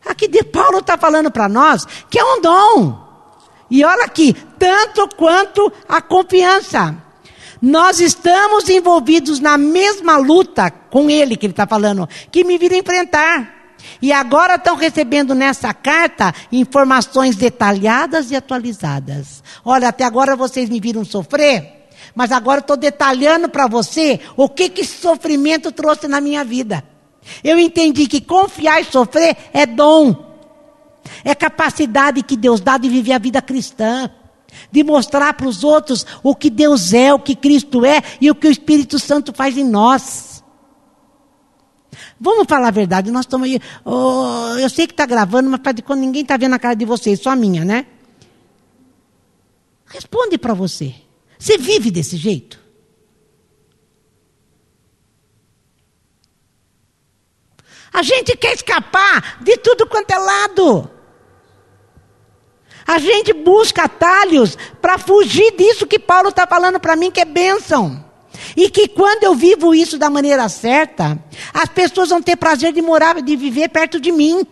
Aqui 0.03 0.27
de 0.27 0.43
Paulo 0.43 0.79
está 0.79 0.97
falando 0.97 1.29
para 1.29 1.47
nós 1.47 1.85
que 2.09 2.17
é 2.17 2.23
um 2.23 2.41
dom. 2.41 3.05
E 3.69 3.85
olha 3.85 4.05
aqui, 4.05 4.33
tanto 4.57 5.07
quanto 5.15 5.71
a 5.87 6.01
confiança. 6.01 6.95
Nós 7.61 7.99
estamos 7.99 8.67
envolvidos 8.69 9.39
na 9.39 9.55
mesma 9.55 10.17
luta 10.17 10.71
com 10.71 11.11
ele 11.11 11.37
que 11.37 11.45
ele 11.45 11.53
está 11.53 11.67
falando, 11.67 12.09
que 12.31 12.43
me 12.43 12.57
vira 12.57 12.75
enfrentar. 12.75 13.54
E 14.01 14.11
agora 14.11 14.55
estão 14.55 14.75
recebendo 14.75 15.33
nessa 15.33 15.73
carta 15.73 16.33
informações 16.51 17.35
detalhadas 17.35 18.31
e 18.31 18.35
atualizadas. 18.35 19.43
Olha, 19.63 19.89
até 19.89 20.03
agora 20.03 20.35
vocês 20.35 20.69
me 20.69 20.79
viram 20.79 21.05
sofrer. 21.05 21.87
Mas 22.13 22.31
agora 22.31 22.59
estou 22.59 22.77
detalhando 22.77 23.49
para 23.49 23.67
você 23.67 24.19
o 24.37 24.47
que, 24.47 24.69
que 24.69 24.81
esse 24.81 24.97
sofrimento 24.97 25.71
trouxe 25.71 26.07
na 26.07 26.21
minha 26.21 26.43
vida. 26.43 26.83
Eu 27.43 27.57
entendi 27.57 28.07
que 28.07 28.21
confiar 28.21 28.81
e 28.81 28.85
sofrer 28.85 29.35
é 29.53 29.65
dom. 29.65 30.15
É 31.23 31.33
capacidade 31.33 32.23
que 32.23 32.37
Deus 32.37 32.59
dá 32.59 32.77
de 32.77 32.87
viver 32.87 33.13
a 33.13 33.19
vida 33.19 33.41
cristã. 33.41 34.09
De 34.71 34.83
mostrar 34.83 35.33
para 35.33 35.47
os 35.47 35.63
outros 35.63 36.05
o 36.23 36.35
que 36.35 36.49
Deus 36.49 36.93
é, 36.93 37.13
o 37.13 37.19
que 37.19 37.35
Cristo 37.35 37.83
é 37.85 38.01
e 38.21 38.31
o 38.31 38.35
que 38.35 38.47
o 38.47 38.51
Espírito 38.51 38.99
Santo 38.99 39.33
faz 39.33 39.57
em 39.57 39.65
nós. 39.65 40.34
Vamos 42.19 42.45
falar 42.47 42.69
a 42.69 42.71
verdade, 42.71 43.11
nós 43.11 43.25
estamos 43.25 43.47
aí. 43.47 43.59
Oh, 43.83 44.57
eu 44.57 44.69
sei 44.69 44.87
que 44.87 44.93
está 44.93 45.05
gravando, 45.05 45.49
mas 45.49 45.59
para 45.59 45.81
quando 45.81 45.99
ninguém 45.99 46.21
está 46.21 46.37
vendo 46.37 46.53
a 46.53 46.59
cara 46.59 46.73
de 46.73 46.85
vocês, 46.85 47.19
só 47.19 47.31
a 47.31 47.35
minha, 47.35 47.65
né? 47.65 47.85
Responde 49.85 50.37
para 50.37 50.53
você. 50.53 50.95
Você 51.37 51.57
vive 51.57 51.91
desse 51.91 52.15
jeito? 52.17 52.59
A 57.91 58.01
gente 58.01 58.35
quer 58.35 58.53
escapar 58.53 59.41
de 59.41 59.57
tudo 59.57 59.87
quanto 59.87 60.11
é 60.11 60.17
lado. 60.17 60.91
A 62.85 62.99
gente 62.99 63.33
busca 63.33 63.83
atalhos 63.83 64.57
para 64.81 64.97
fugir 64.97 65.55
disso 65.57 65.87
que 65.87 65.97
Paulo 65.97 66.29
está 66.29 66.45
falando 66.45 66.79
para 66.79 66.95
mim, 66.95 67.09
que 67.09 67.21
é 67.21 67.25
bênção. 67.25 68.04
E 68.55 68.69
que 68.69 68.87
quando 68.87 69.23
eu 69.23 69.35
vivo 69.35 69.75
isso 69.75 69.97
da 69.97 70.09
maneira 70.09 70.47
certa, 70.47 71.19
as 71.53 71.67
pessoas 71.69 72.09
vão 72.09 72.21
ter 72.21 72.35
prazer 72.37 72.71
de 72.71 72.81
morar, 72.81 73.21
de 73.21 73.35
viver 73.35 73.69
perto 73.69 73.99
de 73.99 74.11
mim. 74.11 74.45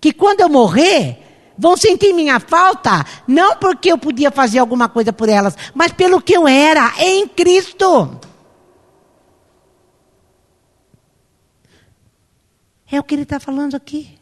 Que 0.00 0.12
quando 0.12 0.40
eu 0.40 0.48
morrer, 0.48 1.24
Vão 1.56 1.76
sentir 1.76 2.12
minha 2.12 2.40
falta, 2.40 3.06
não 3.28 3.56
porque 3.56 3.90
eu 3.90 3.96
podia 3.96 4.30
fazer 4.30 4.58
alguma 4.58 4.88
coisa 4.88 5.12
por 5.12 5.28
elas, 5.28 5.56
mas 5.72 5.92
pelo 5.92 6.20
que 6.20 6.32
eu 6.32 6.48
era 6.48 6.92
em 6.98 7.28
Cristo. 7.28 8.18
É 12.90 12.98
o 12.98 13.04
que 13.04 13.14
ele 13.14 13.22
está 13.22 13.38
falando 13.38 13.76
aqui. 13.76 14.18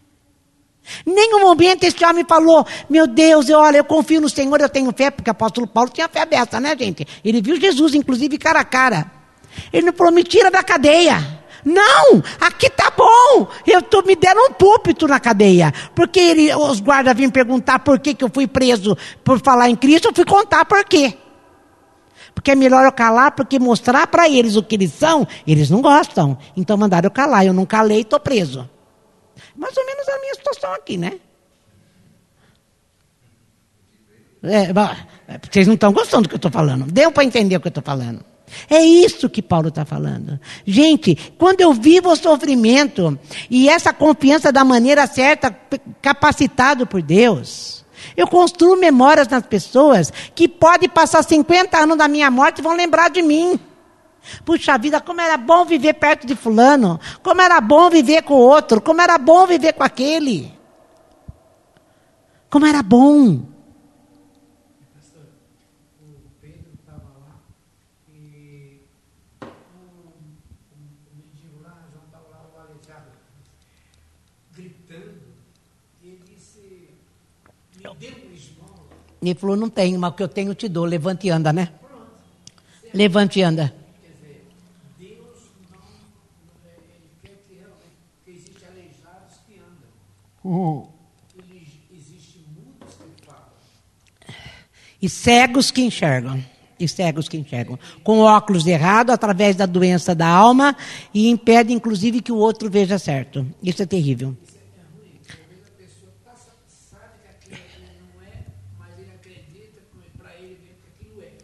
Nenhum 1.07 1.41
momento 1.41 1.85
esse 1.85 2.05
homem 2.05 2.25
falou, 2.27 2.67
meu 2.89 3.07
Deus, 3.07 3.49
eu, 3.49 3.59
olha, 3.59 3.79
eu 3.79 3.85
confio 3.85 4.21
no 4.21 4.29
Senhor, 4.29 4.61
eu 4.61 4.69
tenho 4.69 4.93
fé, 4.97 5.11
porque 5.11 5.31
o 5.31 5.33
apóstolo 5.33 5.67
Paulo 5.67 5.91
tinha 5.91 6.09
fé 6.09 6.23
aberta, 6.23 6.61
né, 6.61 6.77
gente? 6.79 7.07
Ele 7.25 7.41
viu 7.41 7.61
Jesus, 7.61 7.95
inclusive, 7.95 8.39
cara 8.39 8.61
a 8.61 8.65
cara. 8.65 9.11
Ele 9.73 9.87
não 9.87 9.93
falou, 9.93 10.13
me 10.13 10.25
tira 10.25 10.51
da 10.51 10.63
cadeia. 10.63 11.43
Não, 11.65 12.23
aqui 12.41 12.69
tá 12.71 12.93
bom. 12.97 13.47
Eu 13.67 13.83
tô, 13.83 14.03
me 14.03 14.17
deram 14.17 14.49
um 14.49 14.53
púlpito 14.53 15.07
na 15.07 15.21
cadeia. 15.21 15.73
Porque 15.95 16.19
ele, 16.19 16.55
os 16.55 16.81
guardas 16.81 17.15
vinham 17.17 17.31
perguntar 17.31 17.79
por 17.81 17.99
que, 18.01 18.15
que 18.15 18.25
eu 18.25 18.31
fui 18.33 18.47
preso 18.47 18.97
por 19.25 19.41
falar 19.41 19.71
em 19.71 19.77
Cristo, 19.77 20.09
eu 20.09 20.15
fui 20.15 20.25
contar 20.25 20.65
por 20.65 20.85
quê. 20.85 21.17
Porque 22.35 22.51
é 22.51 22.55
melhor 22.55 22.85
eu 22.85 22.93
calar, 22.93 23.33
porque 23.33 23.59
mostrar 23.59 24.07
para 24.07 24.29
eles 24.29 24.57
o 24.57 24.63
que 24.63 24.75
eles 24.75 24.93
são, 24.93 25.27
eles 25.47 25.71
não 25.71 25.81
gostam. 25.81 26.37
Então 26.57 26.77
mandaram 26.77 27.07
eu 27.07 27.11
calar. 27.11 27.47
Eu 27.47 27.53
não 27.53 27.67
calei 27.67 28.01
estou 28.01 28.19
preso. 28.19 28.69
Mais 29.63 29.77
ou 29.77 29.87
menos 29.87 30.09
a 30.09 30.19
minha 30.19 30.35
situação 30.35 30.75
aqui, 30.75 30.97
né? 30.97 31.21
É, 34.43 34.65
é 34.65 35.39
vocês 35.41 35.69
não 35.69 35.75
estão 35.75 35.93
gostando 35.93 36.25
do 36.25 36.29
que 36.29 36.35
eu 36.35 36.37
estou 36.39 36.51
falando. 36.51 36.91
Deu 36.91 37.13
para 37.13 37.23
entender 37.23 37.55
o 37.55 37.61
que 37.61 37.69
eu 37.69 37.71
estou 37.71 37.85
falando. 37.85 38.25
É 38.69 38.83
isso 38.83 39.31
que 39.31 39.41
Paulo 39.41 39.69
está 39.69 39.85
falando. 39.85 40.39
Gente, 40.67 41.15
quando 41.39 41.61
eu 41.61 41.73
vivo 41.73 42.11
o 42.11 42.17
sofrimento 42.17 43.17
e 43.49 43.69
essa 43.69 43.93
confiança 43.93 44.51
da 44.51 44.65
maneira 44.65 45.07
certa, 45.07 45.57
capacitado 46.03 46.85
por 46.85 47.01
Deus, 47.01 47.85
eu 48.17 48.27
construo 48.27 48.77
memórias 48.77 49.29
nas 49.29 49.47
pessoas 49.47 50.13
que 50.35 50.49
podem 50.49 50.89
passar 50.89 51.23
50 51.23 51.79
anos 51.79 51.97
da 51.97 52.09
minha 52.09 52.31
morte 52.33 52.59
e 52.59 52.63
vão 52.63 52.77
lembrar 52.77 53.11
de 53.11 53.23
mim. 53.23 53.61
Puxa 54.45 54.79
vida, 54.79 55.01
como 55.01 55.21
era 55.21 55.37
bom 55.37 55.65
viver 55.65 55.95
perto 55.95 56.27
de 56.27 56.37
fulano, 56.37 57.01
como 57.23 57.41
era 57.41 57.61
bom 57.61 57.91
viver 57.91 58.23
com 58.23 58.35
o 58.35 58.39
outro, 58.39 58.81
como 58.81 59.01
era 59.01 59.19
bom 59.19 59.47
viver 59.47 59.73
com 59.73 59.83
aquele. 59.83 60.53
Como 62.49 62.67
era 62.67 62.83
bom. 62.83 63.53
Ele 79.23 79.37
falou, 79.37 79.57
não 79.57 79.71
tenho, 79.71 79.99
mas 80.01 80.11
o 80.11 80.15
que 80.15 80.23
eu 80.23 80.29
tenho 80.29 80.53
te 80.53 80.69
dou. 80.69 80.85
Levante 80.85 81.29
e 81.29 81.31
anda, 81.31 81.53
né? 81.53 81.73
Levante 82.93 83.39
e 83.39 83.43
anda. 83.43 83.82
E 95.03 95.09
cegos 95.09 95.73
que 95.73 95.83
enxergam. 95.83 96.43
E 96.79 96.87
cegos 96.87 97.29
que 97.29 97.37
enxergam. 97.37 97.77
Com 98.05 98.21
óculos 98.21 98.67
errados, 98.67 99.13
através 99.13 99.57
da 99.57 99.67
doença 99.67 100.15
da 100.15 100.29
alma, 100.29 100.77
e 101.13 101.29
impede, 101.29 101.73
inclusive, 101.73 102.21
que 102.21 102.31
o 102.31 102.37
outro 102.37 102.71
veja 102.71 102.99
certo. 102.99 103.45
Isso 103.61 103.83
é 103.83 103.87
terrível. 103.87 104.37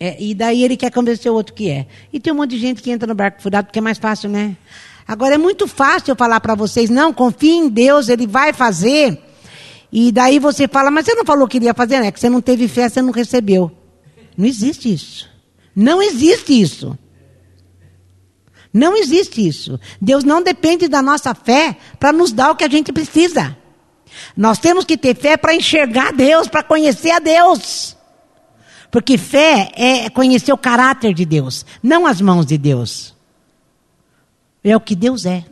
É, 0.01 0.16
e 0.23 0.33
daí 0.33 0.62
ele 0.62 0.77
quer 0.77 0.92
convencer 0.92 1.31
o 1.31 1.35
outro 1.35 1.55
que 1.55 1.68
é. 1.68 1.87
E 2.12 2.21
tem 2.21 2.33
um 2.33 2.37
monte 2.37 2.51
de 2.51 2.59
gente 2.59 2.81
que 2.81 2.90
entra 2.90 3.07
no 3.07 3.14
barco 3.14 3.42
furado 3.42 3.66
porque 3.66 3.81
é 3.81 3.83
mais 3.83 3.99
fácil, 3.99 4.31
né? 4.31 4.57
Agora 5.07 5.35
é 5.35 5.38
muito 5.38 5.66
fácil 5.66 6.12
eu 6.12 6.16
falar 6.16 6.38
para 6.38 6.55
vocês, 6.55 6.88
não, 6.88 7.12
confie 7.12 7.51
em 7.51 7.68
Deus, 7.68 8.09
Ele 8.09 8.27
vai 8.27 8.53
fazer. 8.53 9.18
E 9.90 10.12
daí 10.12 10.38
você 10.38 10.68
fala, 10.68 10.90
mas 10.90 11.07
você 11.07 11.14
não 11.14 11.24
falou 11.24 11.48
que 11.48 11.57
iria 11.57 11.72
fazer, 11.72 12.01
né? 12.01 12.12
Que 12.12 12.20
você 12.20 12.29
não 12.29 12.40
teve 12.40 12.68
fé, 12.68 12.88
você 12.88 13.01
não 13.01 13.11
recebeu. 13.11 13.70
Não 14.37 14.46
existe 14.46 14.92
isso. 14.92 15.29
Não 15.74 16.03
existe 16.03 16.61
isso. 16.61 16.98
Não 18.72 18.96
existe 18.96 19.46
isso. 19.46 19.81
Deus 20.01 20.24
não 20.24 20.42
depende 20.42 20.88
da 20.88 21.01
nossa 21.01 21.35
fé 21.35 21.77
para 21.98 22.12
nos 22.12 22.33
dar 22.33 22.51
o 22.51 22.57
que 22.57 22.64
a 22.64 22.68
gente 22.68 22.92
precisa. 22.92 23.57
Nós 24.37 24.59
temos 24.59 24.85
que 24.85 24.96
ter 24.96 25.16
fé 25.16 25.37
para 25.37 25.55
enxergar 25.55 26.12
Deus, 26.12 26.48
para 26.48 26.62
conhecer 26.62 27.11
a 27.11 27.18
Deus. 27.18 27.96
Porque 28.90 29.18
fé 29.18 29.70
é 29.74 30.11
conhecer 30.11 30.53
o 30.53 30.59
caráter 30.59 31.12
de 31.12 31.24
Deus, 31.24 31.64
não 31.83 32.07
as 32.07 32.20
mãos 32.20 32.46
de 32.46 32.57
Deus. 32.57 33.14
É 34.64 34.77
o 34.77 34.81
que 34.81 34.94
Deus 34.94 35.27
é. 35.27 35.44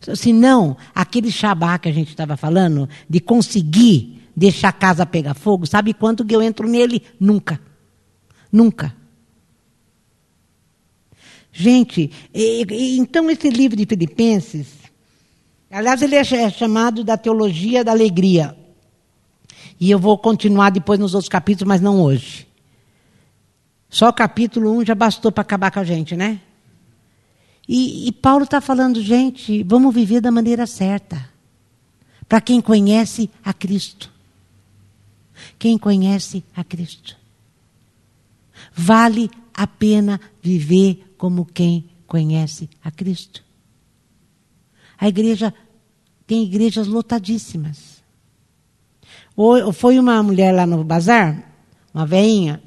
Se 0.00 0.32
não, 0.32 0.76
aquele 0.94 1.30
Shabá 1.30 1.78
que 1.78 1.88
a 1.88 1.92
gente 1.92 2.08
estava 2.08 2.36
falando, 2.36 2.88
de 3.08 3.20
conseguir 3.20 4.22
deixar 4.34 4.68
a 4.68 4.72
casa 4.72 5.04
pegar 5.04 5.34
fogo, 5.34 5.66
sabe 5.66 5.92
quanto 5.92 6.24
que 6.24 6.34
eu 6.34 6.40
entro 6.40 6.68
nele? 6.68 7.02
Nunca. 7.18 7.60
Nunca. 8.50 8.94
Gente, 11.52 12.12
e, 12.32 12.64
e, 12.70 12.98
então 12.98 13.28
esse 13.28 13.50
livro 13.50 13.76
de 13.76 13.84
Filipenses, 13.84 14.68
aliás, 15.68 16.00
ele 16.02 16.14
é 16.14 16.50
chamado 16.50 17.02
da 17.02 17.16
teologia 17.16 17.82
da 17.82 17.90
alegria. 17.90 18.56
E 19.80 19.90
eu 19.90 19.98
vou 19.98 20.16
continuar 20.16 20.70
depois 20.70 21.00
nos 21.00 21.14
outros 21.14 21.28
capítulos, 21.28 21.68
mas 21.68 21.80
não 21.80 22.00
hoje. 22.00 22.46
Só 23.88 24.08
o 24.08 24.12
capítulo 24.12 24.70
1 24.78 24.86
já 24.86 24.94
bastou 24.94 25.32
para 25.32 25.42
acabar 25.42 25.70
com 25.70 25.80
a 25.80 25.84
gente, 25.84 26.16
né? 26.16 26.40
E, 27.68 28.08
e 28.08 28.12
Paulo 28.12 28.44
está 28.44 28.62
falando, 28.62 29.02
gente, 29.02 29.62
vamos 29.62 29.94
viver 29.94 30.22
da 30.22 30.30
maneira 30.30 30.66
certa. 30.66 31.28
Para 32.26 32.40
quem 32.40 32.60
conhece 32.62 33.30
a 33.44 33.52
Cristo. 33.52 34.10
Quem 35.58 35.76
conhece 35.76 36.42
a 36.56 36.64
Cristo. 36.64 37.16
Vale 38.72 39.30
a 39.52 39.66
pena 39.66 40.18
viver 40.42 41.14
como 41.18 41.44
quem 41.44 41.84
conhece 42.06 42.70
a 42.82 42.90
Cristo. 42.90 43.44
A 44.98 45.06
igreja 45.06 45.52
tem 46.26 46.42
igrejas 46.42 46.86
lotadíssimas. 46.86 48.02
Foi 49.74 49.98
uma 49.98 50.22
mulher 50.22 50.52
lá 50.52 50.66
no 50.66 50.82
bazar, 50.82 51.52
uma 51.94 52.06
veinha. 52.06 52.62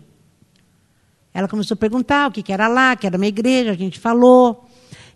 Ela 1.33 1.47
começou 1.47 1.75
a 1.75 1.77
perguntar 1.77 2.29
o 2.29 2.31
que 2.31 2.51
era 2.51 2.67
lá, 2.67 2.95
que 2.95 3.05
era 3.07 3.17
uma 3.17 3.27
igreja, 3.27 3.71
a 3.71 3.75
gente 3.75 3.99
falou. 3.99 4.69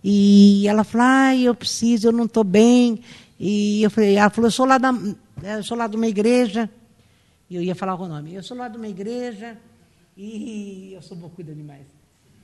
E 0.08 0.68
ela 0.68 0.84
falou, 0.84 1.08
ah, 1.10 1.36
eu 1.36 1.56
preciso, 1.56 2.10
eu 2.10 2.12
não 2.12 2.26
estou 2.26 2.44
bem. 2.44 3.02
E 3.40 3.82
eu 3.82 3.90
falei, 3.90 4.16
ela 4.18 4.30
falou, 4.30 4.50
eu 4.50 4.52
sou 4.52 4.68
lá, 4.68 4.78
da, 4.78 4.92
eu 5.42 5.64
sou 5.64 5.76
lá 5.76 5.88
de 5.88 5.96
uma 5.96 6.06
igreja. 6.06 6.70
E 7.50 7.56
eu 7.56 7.64
ia 7.64 7.74
falar 7.74 7.96
o 7.96 8.08
nome. 8.08 8.36
Eu 8.36 8.44
sou 8.44 8.56
lá 8.56 8.68
de 8.68 8.78
uma 8.78 8.88
igreja 8.88 9.58
e 10.16 10.94
eu 10.94 11.02
sou 11.02 11.18
bocuda 11.18 11.56
demais. 11.56 11.88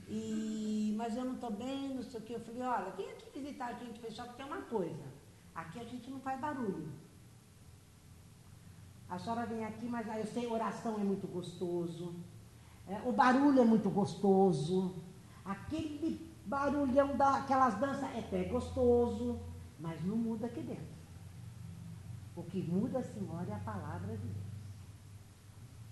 E, 0.10 0.96
mas 0.98 1.16
eu 1.16 1.24
não 1.24 1.36
estou 1.36 1.52
bem, 1.52 1.94
não 1.94 2.02
sei 2.02 2.20
o 2.20 2.24
que. 2.24 2.34
Eu 2.34 2.40
falei, 2.40 2.64
olha, 2.64 2.94
vem 2.98 3.06
aqui 3.12 3.40
visitar 3.40 3.68
a 3.68 3.74
gente, 3.74 4.12
só 4.12 4.24
que 4.24 4.38
tem 4.38 4.46
uma 4.48 4.62
coisa. 4.62 5.04
Aqui 5.54 5.80
a 5.80 5.84
gente 5.84 6.10
não 6.10 6.20
faz 6.20 6.42
barulho. 6.42 6.88
A 9.08 9.20
senhora 9.20 9.46
vem 9.46 9.64
aqui, 9.66 9.86
mas 9.86 10.08
eu 10.08 10.26
sei, 10.26 10.48
oração 10.48 11.00
é 11.00 11.04
muito 11.04 11.28
gostoso. 11.28 12.16
É, 12.88 13.08
o 13.08 13.12
barulho 13.12 13.62
é 13.62 13.66
muito 13.66 13.88
gostoso. 13.92 14.96
Aquele 15.46 16.31
barulhão 16.46 17.16
daquelas 17.16 17.76
danças 17.76 18.04
é 18.16 18.20
até 18.20 18.44
gostoso, 18.44 19.40
mas 19.80 20.04
não 20.04 20.16
muda 20.16 20.48
aqui 20.48 20.62
dentro. 20.62 21.02
O 22.36 22.44
que 22.44 22.62
muda, 22.62 23.04
senhora, 23.04 23.48
é 23.50 23.54
a 23.54 23.60
palavra 23.60 24.18
de 24.18 24.24
Deus. 24.24 24.52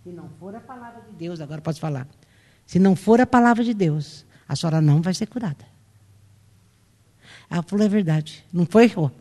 Se 0.04 0.10
não 0.12 0.30
for 0.40 0.56
a 0.56 0.60
palavra 0.62 1.02
de 1.02 1.12
Deus, 1.14 1.42
agora 1.42 1.62
posso 1.62 1.80
falar. 1.80 2.08
Se 2.66 2.80
não 2.80 2.96
for 2.96 3.20
a 3.20 3.28
palavra 3.28 3.64
de 3.64 3.74
Deus, 3.74 4.26
a 4.48 4.56
senhora 4.56 4.82
não 4.82 5.02
vai 5.02 5.14
ser 5.14 5.28
curada. 5.28 5.66
Ela 7.50 7.64
falou, 7.64 7.86
é 7.86 7.90
verdade. 7.90 8.46
Não 8.54 8.66
foi, 8.66 8.86
errou. 8.86 9.12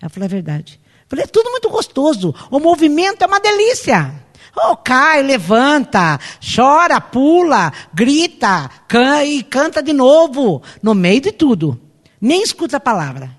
Ela 0.00 0.08
falou, 0.08 0.26
é 0.26 0.28
verdade. 0.28 0.80
Falei, 1.08 1.24
é 1.24 1.28
tudo 1.28 1.50
muito 1.50 1.68
gostoso. 1.70 2.34
O 2.50 2.58
movimento 2.58 3.22
é 3.22 3.26
uma 3.26 3.40
delícia. 3.40 4.21
Oh, 4.54 4.76
cai, 4.76 5.22
levanta, 5.22 6.20
chora, 6.40 7.00
pula, 7.00 7.72
grita, 7.92 8.68
can 8.86 9.24
e 9.24 9.42
canta 9.42 9.82
de 9.82 9.92
novo, 9.92 10.62
no 10.82 10.94
meio 10.94 11.20
de 11.22 11.32
tudo. 11.32 11.80
Nem 12.20 12.42
escuta 12.42 12.76
a 12.76 12.80
palavra. 12.80 13.38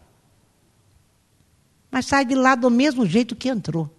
Mas 1.91 2.07
sai 2.07 2.25
de 2.25 2.33
lá 2.33 2.55
do 2.55 2.71
mesmo 2.71 3.05
jeito 3.05 3.35
que 3.35 3.47
entrou. 3.47 3.89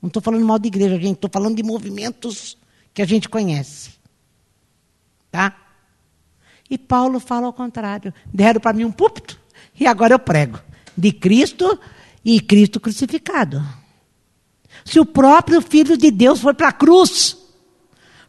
Não 0.00 0.06
estou 0.06 0.22
falando 0.22 0.46
mal 0.46 0.58
de 0.58 0.68
igreja, 0.68 0.94
gente, 0.94 1.16
estou 1.16 1.30
falando 1.30 1.56
de 1.56 1.62
movimentos 1.62 2.56
que 2.94 3.02
a 3.02 3.04
gente 3.06 3.28
conhece. 3.28 3.90
Tá? 5.30 5.56
E 6.70 6.78
Paulo 6.78 7.18
fala 7.18 7.46
ao 7.46 7.52
contrário. 7.52 8.14
Deram 8.32 8.60
para 8.60 8.72
mim 8.72 8.84
um 8.84 8.92
púlpito 8.92 9.38
e 9.78 9.86
agora 9.86 10.14
eu 10.14 10.18
prego. 10.18 10.60
De 10.96 11.12
Cristo 11.12 11.78
e 12.24 12.40
Cristo 12.40 12.78
crucificado. 12.78 13.60
Se 14.84 14.98
o 14.98 15.06
próprio 15.06 15.60
Filho 15.60 15.96
de 15.96 16.10
Deus 16.10 16.40
foi 16.40 16.54
para 16.54 16.68
a 16.68 16.72
cruz, 16.72 17.36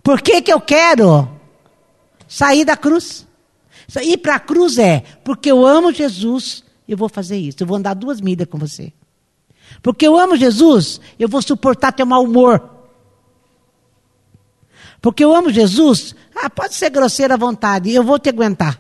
por 0.04 0.22
que, 0.22 0.42
que 0.42 0.52
eu 0.52 0.60
quero 0.60 1.30
sair 2.28 2.66
da 2.66 2.76
cruz? 2.76 3.28
Ir 4.04 4.18
para 4.18 4.36
a 4.36 4.40
cruz 4.40 4.78
é 4.78 5.02
porque 5.24 5.52
eu 5.52 5.66
amo 5.66 5.92
Jesus, 5.92 6.64
eu 6.88 6.96
vou 6.96 7.10
fazer 7.10 7.38
isso. 7.38 7.58
Eu 7.62 7.68
vou 7.68 7.78
andar 7.78 7.94
duas 7.94 8.22
milhas 8.22 8.48
com 8.48 8.58
você. 8.58 8.94
Porque 9.82 10.08
eu 10.08 10.18
amo 10.18 10.38
Jesus, 10.38 11.02
eu 11.20 11.28
vou 11.28 11.42
suportar 11.42 11.92
teu 11.92 12.06
mau 12.06 12.24
humor. 12.24 12.70
Porque 15.02 15.24
eu 15.24 15.36
amo 15.36 15.50
Jesus, 15.50 16.16
ah, 16.36 16.50
pode 16.50 16.76
ser 16.76 16.90
grosseiro 16.90 17.34
à 17.34 17.38
vontade, 17.38 17.92
eu 17.92 18.04
vou 18.04 18.20
te 18.20 18.30
aguentar. 18.30 18.80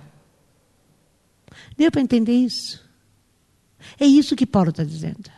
Deu 1.75 1.91
para 1.91 2.01
entender 2.01 2.33
isso? 2.33 2.79
É 3.99 4.05
isso 4.05 4.35
que 4.35 4.45
Paulo 4.45 4.69
está 4.69 4.83
dizendo. 4.83 5.31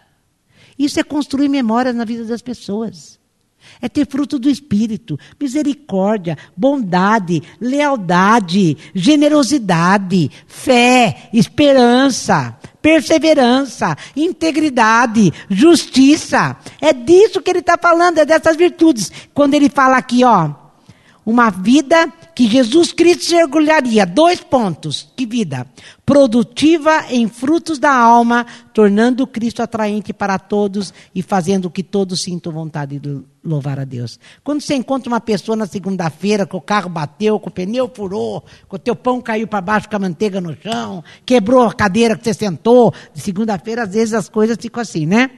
Isso 0.84 1.00
é 1.00 1.04
construir 1.04 1.48
memórias 1.48 1.96
na 1.96 2.04
vida 2.04 2.26
das 2.26 2.41
pessoas. 2.41 3.17
É 3.82 3.88
ter 3.88 4.06
fruto 4.06 4.38
do 4.38 4.50
Espírito, 4.50 5.17
misericórdia, 5.39 6.38
bondade, 6.58 7.41
lealdade, 7.62 8.78
generosidade, 8.93 10.30
fé, 10.46 11.30
esperança, 11.32 12.58
perseverança, 12.82 13.96
integridade, 14.13 15.32
justiça. 15.50 16.58
É 16.82 16.91
disso 16.91 17.41
que 17.41 17.50
ele 17.50 17.60
está 17.60 17.78
falando, 17.78 18.17
é 18.17 18.26
dessas 18.26 18.58
virtudes. 18.58 19.10
Quando 19.34 19.54
ele 19.54 19.69
fala 19.69 19.96
aqui, 19.96 20.26
ó, 20.26 20.52
uma 21.26 21.50
vida 21.50 22.12
que 22.36 22.48
Jesus 22.48 22.91
Cristo 22.91 23.26
se 23.26 23.36
orgulharia. 23.36 24.06
Dois 24.06 24.41
pontos. 24.41 25.12
Que 25.15 25.26
vida? 25.26 25.67
Produtiva 26.06 27.06
em 27.10 27.28
frutos 27.28 27.80
da 27.80 27.93
alma, 27.93 28.46
tornando 28.74 29.28
Cristo 29.28 29.62
atraente 29.62 30.12
para 30.12 30.39
todos 30.39 30.93
e 31.13 31.22
fazendo 31.22 31.69
que 31.69 31.84
todos 31.84 32.22
sintam 32.22 32.52
vontade 32.52 33.00
de 33.00 33.22
louvar 33.43 33.80
a 33.80 33.84
Deus. 33.84 34.19
Quando 34.43 34.62
você 34.62 34.76
encontra 34.76 35.10
uma 35.10 35.22
pessoa 35.22 35.56
na 35.56 35.65
segunda-feira 35.65 36.46
que 36.46 36.56
o 36.56 36.62
carro 36.62 36.89
bateu, 36.89 37.39
que 37.39 37.48
o 37.48 37.52
pneu 37.52 37.91
furou, 37.93 38.43
que 38.69 38.76
o 38.76 38.80
teu 38.80 38.96
pão 38.96 39.22
caiu 39.22 39.48
para 39.48 39.62
baixo 39.62 39.89
com 39.89 39.96
a 39.96 40.00
manteiga 40.00 40.41
no 40.41 40.56
chão, 40.62 41.04
quebrou 41.26 41.63
a 41.63 41.74
cadeira 41.74 42.17
que 42.17 42.24
você 42.24 42.34
sentou, 42.34 42.93
de 43.13 43.22
segunda-feira 43.22 43.84
às 43.84 43.93
vezes 43.93 44.13
as 44.13 44.30
coisas 44.30 44.58
ficam 44.60 44.82
assim, 44.82 45.06
né? 45.06 45.30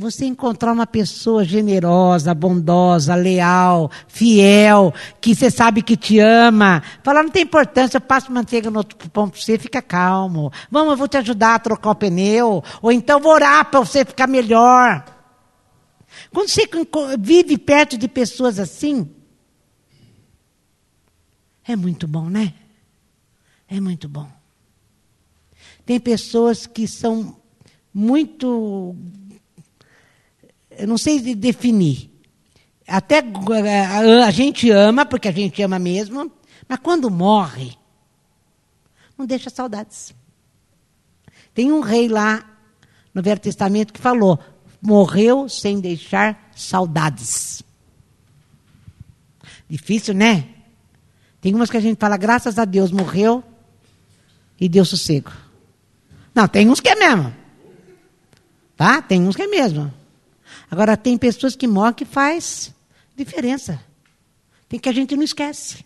Você 0.00 0.24
encontrar 0.24 0.72
uma 0.72 0.86
pessoa 0.86 1.44
generosa, 1.44 2.32
bondosa, 2.34 3.14
leal, 3.14 3.90
fiel, 4.08 4.94
que 5.20 5.34
você 5.34 5.50
sabe 5.50 5.82
que 5.82 5.94
te 5.94 6.18
ama, 6.18 6.82
falar, 7.02 7.22
não 7.22 7.28
tem 7.28 7.42
importância, 7.42 7.98
eu 7.98 8.00
passo 8.00 8.32
manteiga 8.32 8.70
no 8.70 8.78
outro 8.78 8.96
pão 9.10 9.28
para 9.28 9.38
você, 9.38 9.58
fica 9.58 9.82
calmo. 9.82 10.50
Vamos, 10.70 10.92
eu 10.92 10.96
vou 10.96 11.06
te 11.06 11.18
ajudar 11.18 11.56
a 11.56 11.58
trocar 11.58 11.90
o 11.90 11.94
pneu, 11.94 12.64
ou 12.80 12.90
então 12.90 13.20
vou 13.20 13.34
orar 13.34 13.70
para 13.70 13.80
você 13.80 14.02
ficar 14.02 14.26
melhor. 14.26 15.04
Quando 16.32 16.48
você 16.48 16.66
vive 17.18 17.58
perto 17.58 17.98
de 17.98 18.08
pessoas 18.08 18.58
assim, 18.58 19.06
é 21.68 21.76
muito 21.76 22.08
bom, 22.08 22.30
né? 22.30 22.54
É 23.68 23.78
muito 23.78 24.08
bom. 24.08 24.26
Tem 25.84 26.00
pessoas 26.00 26.66
que 26.66 26.88
são 26.88 27.36
muito 27.92 28.96
eu 30.70 30.86
não 30.86 30.98
sei 30.98 31.34
definir. 31.34 32.10
Até 32.86 33.18
eh, 33.18 34.22
a 34.22 34.30
gente 34.30 34.70
ama, 34.70 35.06
porque 35.06 35.28
a 35.28 35.32
gente 35.32 35.62
ama 35.62 35.78
mesmo, 35.78 36.30
mas 36.68 36.78
quando 36.80 37.10
morre, 37.10 37.76
não 39.16 39.26
deixa 39.26 39.50
saudades. 39.50 40.14
Tem 41.54 41.70
um 41.70 41.80
rei 41.80 42.08
lá 42.08 42.44
no 43.14 43.22
Velho 43.22 43.40
Testamento 43.40 43.92
que 43.92 44.00
falou: 44.00 44.38
morreu 44.80 45.48
sem 45.48 45.80
deixar 45.80 46.50
saudades. 46.54 47.62
Difícil, 49.68 50.14
né? 50.14 50.48
Tem 51.40 51.54
umas 51.54 51.70
que 51.70 51.76
a 51.76 51.80
gente 51.80 51.98
fala, 51.98 52.16
graças 52.16 52.58
a 52.58 52.64
Deus, 52.64 52.90
morreu 52.90 53.42
e 54.60 54.68
deu 54.68 54.84
sossego. 54.84 55.30
Não, 56.34 56.46
tem 56.46 56.68
uns 56.68 56.80
que 56.80 56.88
é 56.88 56.94
mesmo. 56.94 57.34
Tá? 58.76 59.00
Tem 59.00 59.22
uns 59.26 59.36
que 59.36 59.42
é 59.42 59.46
mesmo. 59.46 59.92
Agora, 60.70 60.96
tem 60.96 61.18
pessoas 61.18 61.56
que 61.56 61.66
morrem 61.66 61.94
que 61.94 62.04
faz 62.04 62.72
diferença. 63.16 63.82
Tem 64.68 64.78
que 64.78 64.88
a 64.88 64.92
gente 64.92 65.16
não 65.16 65.24
esquece. 65.24 65.84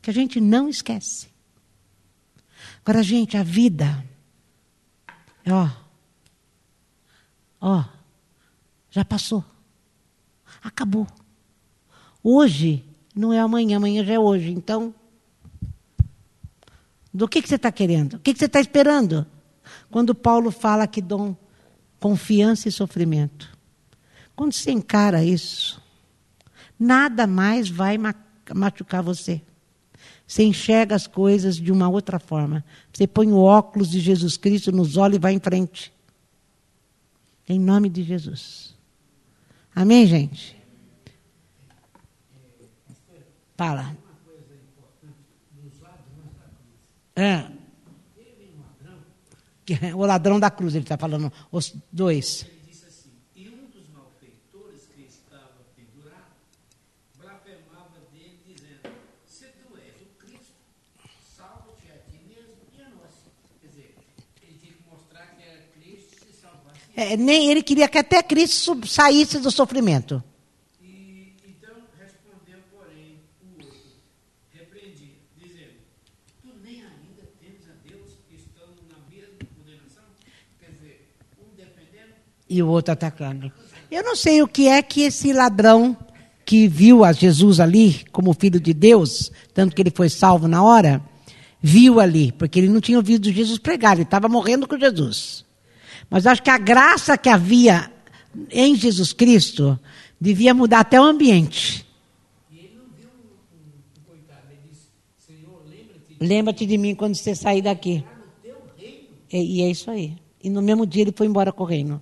Que 0.00 0.10
a 0.10 0.14
gente 0.14 0.40
não 0.40 0.68
esquece. 0.68 1.28
Agora, 2.82 3.02
gente, 3.02 3.36
a 3.36 3.42
vida. 3.42 4.02
Ó. 5.46 5.68
Ó. 7.60 7.84
Já 8.90 9.04
passou. 9.04 9.44
Acabou. 10.62 11.06
Hoje 12.22 12.82
não 13.14 13.30
é 13.30 13.38
amanhã, 13.38 13.76
amanhã 13.76 14.02
já 14.02 14.14
é 14.14 14.18
hoje. 14.18 14.50
Então, 14.50 14.94
do 17.12 17.28
que, 17.28 17.42
que 17.42 17.48
você 17.48 17.56
está 17.56 17.70
querendo? 17.70 18.14
O 18.14 18.18
que, 18.18 18.32
que 18.32 18.38
você 18.38 18.46
está 18.46 18.58
esperando? 18.58 19.26
Quando 19.90 20.14
Paulo 20.14 20.50
fala 20.50 20.86
que 20.86 21.02
dom 21.02 21.36
confiança 22.04 22.68
e 22.68 22.72
sofrimento. 22.72 23.56
Quando 24.36 24.52
você 24.52 24.70
encara 24.70 25.24
isso, 25.24 25.80
nada 26.78 27.26
mais 27.26 27.70
vai 27.70 27.96
machucar 28.54 29.02
você. 29.02 29.40
Você 30.26 30.42
enxerga 30.42 30.94
as 30.94 31.06
coisas 31.06 31.56
de 31.56 31.72
uma 31.72 31.88
outra 31.88 32.18
forma. 32.18 32.62
Você 32.92 33.06
põe 33.06 33.32
o 33.32 33.38
óculos 33.38 33.88
de 33.90 34.00
Jesus 34.00 34.36
Cristo 34.36 34.70
nos 34.70 34.98
olhos 34.98 35.16
e 35.16 35.18
vai 35.18 35.32
em 35.32 35.40
frente. 35.40 35.94
Em 37.48 37.58
nome 37.58 37.88
de 37.88 38.02
Jesus. 38.02 38.76
Amém, 39.74 40.06
gente? 40.06 40.54
Fala. 43.56 43.96
É. 47.16 47.63
O 49.96 50.04
ladrão 50.04 50.38
da 50.38 50.50
cruz, 50.50 50.74
ele 50.74 50.84
está 50.84 50.96
falando, 50.96 51.32
os 51.50 51.74
dois. 51.90 52.44
Ele 52.46 52.60
disse 52.70 52.86
assim: 52.86 53.10
E 53.34 53.48
um 53.48 53.66
dos 53.70 53.88
malfeitores 53.88 54.82
que 54.94 55.02
estava 55.02 55.64
pendurado 55.74 56.36
blasfemava 57.18 58.00
dele, 58.12 58.38
dizendo: 58.46 58.94
Se 59.26 59.46
tu 59.46 59.76
és 59.76 60.00
o 60.02 60.06
Cristo, 60.18 60.54
salva-te 61.36 61.88
a 61.90 61.96
ti 62.10 62.20
mesmo 62.28 62.54
e 62.76 62.82
a 62.82 62.88
nós. 62.90 63.12
Quer 63.60 63.68
dizer, 63.68 63.94
ele 64.42 64.58
tinha 64.58 64.72
que 64.72 64.82
mostrar 64.90 65.34
que 65.36 65.42
era 65.42 65.62
Cristo 65.74 66.26
se 66.26 66.40
salvasse. 66.40 66.80
É, 66.94 67.16
nem 67.16 67.50
ele 67.50 67.62
queria 67.62 67.88
que 67.88 67.98
até 67.98 68.22
Cristo 68.22 68.86
saísse 68.86 69.38
do 69.38 69.50
sofrimento. 69.50 70.22
E 82.54 82.62
o 82.62 82.68
outro 82.68 82.92
atacando. 82.92 83.50
Eu 83.90 84.04
não 84.04 84.14
sei 84.14 84.40
o 84.42 84.48
que 84.48 84.68
é 84.68 84.80
que 84.80 85.02
esse 85.02 85.32
ladrão 85.32 85.96
que 86.44 86.68
viu 86.68 87.04
a 87.04 87.12
Jesus 87.12 87.58
ali 87.58 88.04
como 88.12 88.32
filho 88.32 88.60
de 88.60 88.72
Deus, 88.72 89.32
tanto 89.52 89.74
que 89.74 89.82
ele 89.82 89.90
foi 89.90 90.08
salvo 90.08 90.46
na 90.46 90.62
hora, 90.62 91.02
viu 91.60 91.98
ali, 91.98 92.30
porque 92.30 92.60
ele 92.60 92.68
não 92.68 92.80
tinha 92.80 92.98
ouvido 92.98 93.32
Jesus 93.32 93.58
pregar, 93.58 93.94
ele 93.94 94.02
estava 94.02 94.28
morrendo 94.28 94.68
com 94.68 94.78
Jesus. 94.78 95.44
Mas 96.08 96.26
acho 96.26 96.42
que 96.42 96.50
a 96.50 96.58
graça 96.58 97.18
que 97.18 97.28
havia 97.28 97.90
em 98.50 98.76
Jesus 98.76 99.12
Cristo 99.12 99.78
devia 100.20 100.54
mudar 100.54 100.80
até 100.80 101.00
o 101.00 101.04
ambiente. 101.04 101.84
Lembra-te 106.20 106.64
de 106.64 106.78
mim 106.78 106.94
quando 106.94 107.16
você 107.16 107.34
sair 107.34 107.62
daqui. 107.62 108.04
E, 109.32 109.58
e 109.58 109.62
é 109.62 109.70
isso 109.70 109.90
aí. 109.90 110.16
E 110.42 110.48
no 110.48 110.62
mesmo 110.62 110.86
dia 110.86 111.02
ele 111.02 111.12
foi 111.16 111.26
embora 111.26 111.50
correndo. 111.50 112.00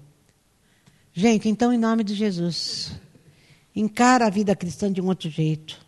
Gente, 1.15 1.49
então, 1.49 1.73
em 1.73 1.79
nome 1.79 2.03
de 2.03 2.15
Jesus, 2.15 2.93
encara 3.77 4.27
a 4.27 4.31
vida 4.31 4.57
cristã 4.57 4.91
de 4.91 5.01
um 5.01 5.07
outro 5.07 5.29
jeito. 5.29 5.79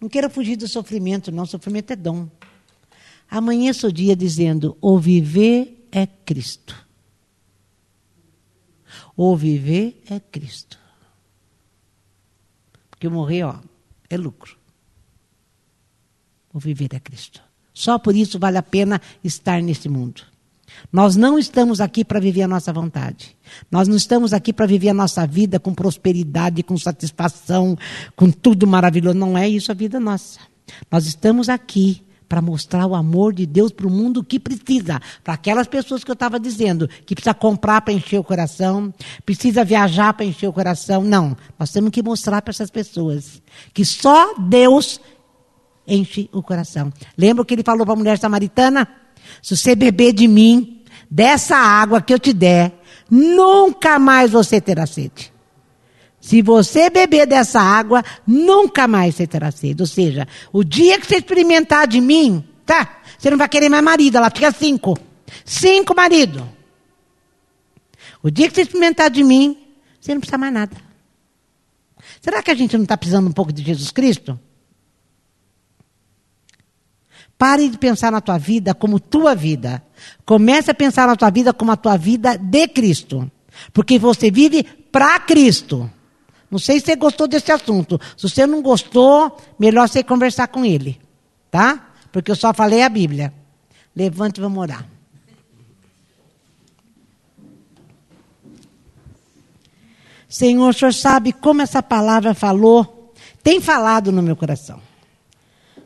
Não 0.00 0.08
queira 0.08 0.30
fugir 0.30 0.56
do 0.56 0.68
sofrimento, 0.68 1.32
não. 1.32 1.42
O 1.42 1.46
sofrimento 1.46 1.92
é 1.92 1.96
dom. 1.96 2.28
Amanheça 3.28 3.88
o 3.88 3.92
dia 3.92 4.14
dizendo: 4.14 4.76
o 4.80 4.98
viver 4.98 5.86
é 5.90 6.06
Cristo. 6.06 6.86
O 9.16 9.36
viver 9.36 10.02
é 10.08 10.18
Cristo. 10.18 10.78
Porque 12.90 13.08
morrer, 13.08 13.44
ó, 13.44 13.58
é 14.08 14.16
lucro. 14.16 14.56
O 16.52 16.58
viver 16.58 16.94
é 16.94 17.00
Cristo. 17.00 17.42
Só 17.72 17.98
por 17.98 18.14
isso 18.14 18.38
vale 18.38 18.58
a 18.58 18.62
pena 18.62 19.00
estar 19.22 19.62
nesse 19.62 19.88
mundo. 19.88 20.22
Nós 20.92 21.16
não 21.16 21.38
estamos 21.38 21.80
aqui 21.80 22.04
para 22.04 22.20
viver 22.20 22.42
a 22.42 22.48
nossa 22.48 22.72
vontade. 22.72 23.36
Nós 23.70 23.88
não 23.88 23.96
estamos 23.96 24.32
aqui 24.32 24.52
para 24.52 24.66
viver 24.66 24.90
a 24.90 24.94
nossa 24.94 25.26
vida 25.26 25.58
com 25.58 25.74
prosperidade, 25.74 26.62
com 26.62 26.76
satisfação, 26.76 27.76
com 28.16 28.30
tudo 28.30 28.66
maravilhoso. 28.66 29.16
Não 29.16 29.36
é 29.36 29.48
isso 29.48 29.70
a 29.70 29.74
vida 29.74 29.98
nossa. 30.00 30.40
Nós 30.90 31.06
estamos 31.06 31.48
aqui 31.48 32.02
para 32.30 32.40
mostrar 32.40 32.86
o 32.86 32.94
amor 32.94 33.34
de 33.34 33.44
Deus 33.44 33.72
para 33.72 33.88
o 33.88 33.90
mundo 33.90 34.22
que 34.22 34.38
precisa. 34.38 35.00
Para 35.24 35.34
aquelas 35.34 35.66
pessoas 35.66 36.04
que 36.04 36.10
eu 36.10 36.14
estava 36.14 36.38
dizendo, 36.38 36.88
que 37.04 37.12
precisa 37.12 37.34
comprar 37.34 37.80
para 37.80 37.92
encher 37.92 38.20
o 38.20 38.24
coração, 38.24 38.94
precisa 39.26 39.64
viajar 39.64 40.14
para 40.14 40.24
encher 40.24 40.48
o 40.48 40.52
coração. 40.52 41.02
Não, 41.02 41.36
nós 41.58 41.72
temos 41.72 41.90
que 41.90 42.00
mostrar 42.00 42.40
para 42.40 42.52
essas 42.52 42.70
pessoas 42.70 43.42
que 43.74 43.84
só 43.84 44.34
Deus 44.38 45.00
enche 45.84 46.30
o 46.32 46.40
coração. 46.40 46.92
Lembra 47.18 47.42
o 47.42 47.44
que 47.44 47.52
ele 47.52 47.64
falou 47.64 47.84
para 47.84 47.94
a 47.94 47.98
mulher 47.98 48.16
samaritana? 48.16 48.99
Se 49.42 49.56
você 49.56 49.74
beber 49.74 50.12
de 50.12 50.26
mim, 50.28 50.82
dessa 51.10 51.56
água 51.56 52.00
que 52.00 52.12
eu 52.12 52.18
te 52.18 52.32
der, 52.32 52.72
nunca 53.10 53.98
mais 53.98 54.30
você 54.30 54.60
terá 54.60 54.86
sede. 54.86 55.32
Se 56.20 56.42
você 56.42 56.90
beber 56.90 57.26
dessa 57.26 57.60
água, 57.60 58.04
nunca 58.26 58.86
mais 58.86 59.14
você 59.14 59.26
terá 59.26 59.50
sede. 59.50 59.82
Ou 59.82 59.86
seja, 59.86 60.28
o 60.52 60.62
dia 60.62 61.00
que 61.00 61.06
você 61.06 61.16
experimentar 61.16 61.86
de 61.86 62.00
mim, 62.00 62.44
tá? 62.66 63.00
Você 63.18 63.30
não 63.30 63.38
vai 63.38 63.48
querer 63.48 63.68
mais 63.68 63.82
marido, 63.82 64.16
ela 64.16 64.30
fica 64.30 64.52
cinco. 64.52 64.98
Cinco 65.44 65.94
marido. 65.94 66.46
O 68.22 68.30
dia 68.30 68.48
que 68.48 68.54
você 68.54 68.62
experimentar 68.62 69.10
de 69.10 69.24
mim, 69.24 69.56
você 69.98 70.12
não 70.12 70.20
precisa 70.20 70.36
mais 70.36 70.52
nada. 70.52 70.76
Será 72.20 72.42
que 72.42 72.50
a 72.50 72.54
gente 72.54 72.76
não 72.76 72.82
está 72.82 72.96
precisando 72.96 73.28
um 73.28 73.32
pouco 73.32 73.52
de 73.52 73.62
Jesus 73.62 73.90
Cristo? 73.90 74.38
Pare 77.40 77.70
de 77.70 77.78
pensar 77.78 78.12
na 78.12 78.20
tua 78.20 78.36
vida 78.36 78.74
como 78.74 79.00
tua 79.00 79.34
vida. 79.34 79.82
Comece 80.26 80.72
a 80.72 80.74
pensar 80.74 81.06
na 81.06 81.16
tua 81.16 81.30
vida 81.30 81.54
como 81.54 81.72
a 81.72 81.76
tua 81.76 81.96
vida 81.96 82.36
de 82.36 82.68
Cristo. 82.68 83.32
Porque 83.72 83.98
você 83.98 84.30
vive 84.30 84.62
para 84.62 85.18
Cristo. 85.20 85.90
Não 86.50 86.58
sei 86.58 86.78
se 86.78 86.84
você 86.84 86.96
gostou 86.96 87.26
desse 87.26 87.50
assunto. 87.50 87.98
Se 88.14 88.28
você 88.28 88.46
não 88.46 88.60
gostou, 88.60 89.38
melhor 89.58 89.88
você 89.88 90.04
conversar 90.04 90.48
com 90.48 90.66
ele. 90.66 91.00
Tá? 91.50 91.92
Porque 92.12 92.30
eu 92.30 92.36
só 92.36 92.52
falei 92.52 92.82
a 92.82 92.90
Bíblia. 92.90 93.32
Levante 93.96 94.36
e 94.36 94.42
vamos 94.42 94.58
orar. 94.58 94.86
Senhor, 100.28 100.68
o 100.68 100.74
Senhor 100.74 100.92
sabe 100.92 101.32
como 101.32 101.62
essa 101.62 101.82
palavra 101.82 102.34
falou, 102.34 103.14
tem 103.42 103.62
falado 103.62 104.12
no 104.12 104.20
meu 104.20 104.36
coração. 104.36 104.89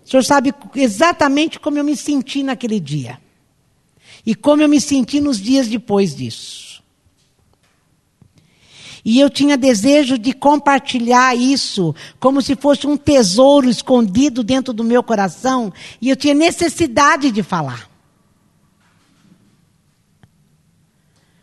O 0.04 0.08
senhor 0.08 0.22
sabe 0.22 0.54
exatamente 0.74 1.58
como 1.58 1.78
eu 1.78 1.84
me 1.84 1.96
senti 1.96 2.42
naquele 2.42 2.78
dia. 2.78 3.18
E 4.26 4.34
como 4.34 4.62
eu 4.62 4.68
me 4.68 4.80
senti 4.80 5.20
nos 5.20 5.40
dias 5.40 5.68
depois 5.68 6.14
disso. 6.14 6.82
E 9.04 9.20
eu 9.20 9.28
tinha 9.28 9.56
desejo 9.56 10.16
de 10.16 10.32
compartilhar 10.32 11.36
isso 11.36 11.94
como 12.18 12.40
se 12.40 12.56
fosse 12.56 12.86
um 12.86 12.96
tesouro 12.96 13.68
escondido 13.68 14.42
dentro 14.42 14.72
do 14.72 14.82
meu 14.82 15.02
coração. 15.02 15.72
E 16.00 16.08
eu 16.08 16.16
tinha 16.16 16.32
necessidade 16.32 17.30
de 17.30 17.42
falar. 17.42 17.90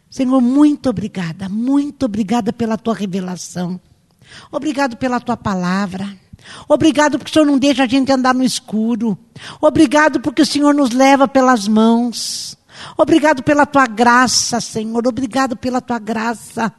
Senhor, 0.09 0.41
muito 0.41 0.89
obrigada, 0.89 1.47
muito 1.47 2.05
obrigada 2.05 2.51
pela 2.51 2.77
tua 2.77 2.93
revelação. 2.93 3.79
Obrigado 4.51 4.97
pela 4.97 5.19
tua 5.19 5.37
palavra. 5.37 6.17
Obrigado 6.67 7.17
porque 7.17 7.31
o 7.31 7.33
Senhor 7.33 7.45
não 7.45 7.57
deixa 7.57 7.83
a 7.83 7.87
gente 7.87 8.11
andar 8.11 8.33
no 8.33 8.43
escuro. 8.43 9.17
Obrigado 9.59 10.19
porque 10.19 10.41
o 10.41 10.45
Senhor 10.45 10.73
nos 10.73 10.91
leva 10.91 11.27
pelas 11.27 11.67
mãos. 11.67 12.57
Obrigado 12.97 13.43
pela 13.43 13.65
tua 13.65 13.85
graça, 13.85 14.59
Senhor. 14.59 15.07
Obrigado 15.07 15.55
pela 15.55 15.81
tua 15.81 15.99
graça. 15.99 16.73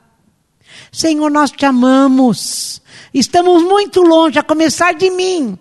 Senhor, 0.91 1.31
nós 1.31 1.51
te 1.51 1.65
amamos. 1.65 2.83
Estamos 3.13 3.63
muito 3.63 4.03
longe, 4.03 4.39
a 4.39 4.43
começar 4.43 4.95
de 4.95 5.11
mim. 5.11 5.59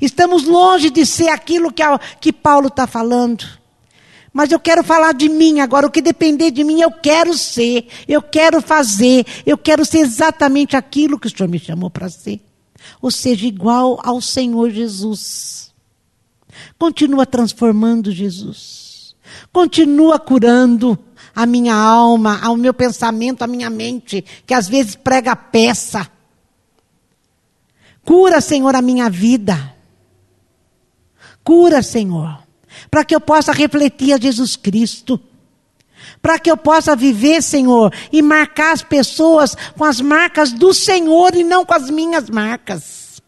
Estamos 0.00 0.44
longe 0.44 0.90
de 0.90 1.06
ser 1.06 1.28
aquilo 1.28 1.72
que, 1.72 1.82
a, 1.82 1.98
que 2.20 2.32
Paulo 2.32 2.68
está 2.68 2.86
falando. 2.86 3.44
Mas 4.32 4.50
eu 4.50 4.58
quero 4.58 4.82
falar 4.82 5.12
de 5.12 5.28
mim 5.28 5.60
agora. 5.60 5.86
O 5.86 5.90
que 5.90 6.00
depender 6.00 6.50
de 6.50 6.64
mim, 6.64 6.80
eu 6.80 6.90
quero 6.90 7.34
ser, 7.34 7.86
eu 8.08 8.22
quero 8.22 8.62
fazer, 8.62 9.26
eu 9.44 9.58
quero 9.58 9.84
ser 9.84 9.98
exatamente 9.98 10.76
aquilo 10.76 11.18
que 11.18 11.26
o 11.26 11.30
Senhor 11.30 11.48
me 11.48 11.58
chamou 11.58 11.90
para 11.90 12.08
ser. 12.08 12.40
Ou 13.00 13.10
seja, 13.10 13.46
igual 13.46 14.00
ao 14.02 14.20
Senhor 14.20 14.70
Jesus. 14.70 15.72
Continua 16.78 17.26
transformando 17.26 18.12
Jesus. 18.12 19.14
Continua 19.52 20.18
curando 20.18 20.98
a 21.34 21.46
minha 21.46 21.74
alma, 21.74 22.40
ao 22.42 22.56
meu 22.56 22.74
pensamento, 22.74 23.42
a 23.42 23.46
minha 23.46 23.70
mente, 23.70 24.24
que 24.46 24.54
às 24.54 24.68
vezes 24.68 24.94
prega 24.94 25.34
peça. 25.34 26.10
Cura, 28.04 28.40
Senhor, 28.40 28.74
a 28.74 28.82
minha 28.82 29.08
vida. 29.08 29.74
Cura, 31.44 31.82
Senhor, 31.82 32.38
para 32.90 33.04
que 33.04 33.14
eu 33.14 33.20
possa 33.20 33.52
refletir 33.52 34.12
a 34.12 34.18
Jesus 34.18 34.56
Cristo. 34.56 35.20
Para 36.20 36.38
que 36.38 36.50
eu 36.50 36.56
possa 36.56 36.94
viver, 36.94 37.42
Senhor, 37.42 37.92
e 38.12 38.22
marcar 38.22 38.72
as 38.72 38.82
pessoas 38.82 39.56
com 39.76 39.84
as 39.84 40.00
marcas 40.00 40.52
do 40.52 40.72
Senhor 40.72 41.34
e 41.34 41.42
não 41.42 41.64
com 41.64 41.74
as 41.74 41.90
minhas 41.90 42.28
marcas. 42.30 43.20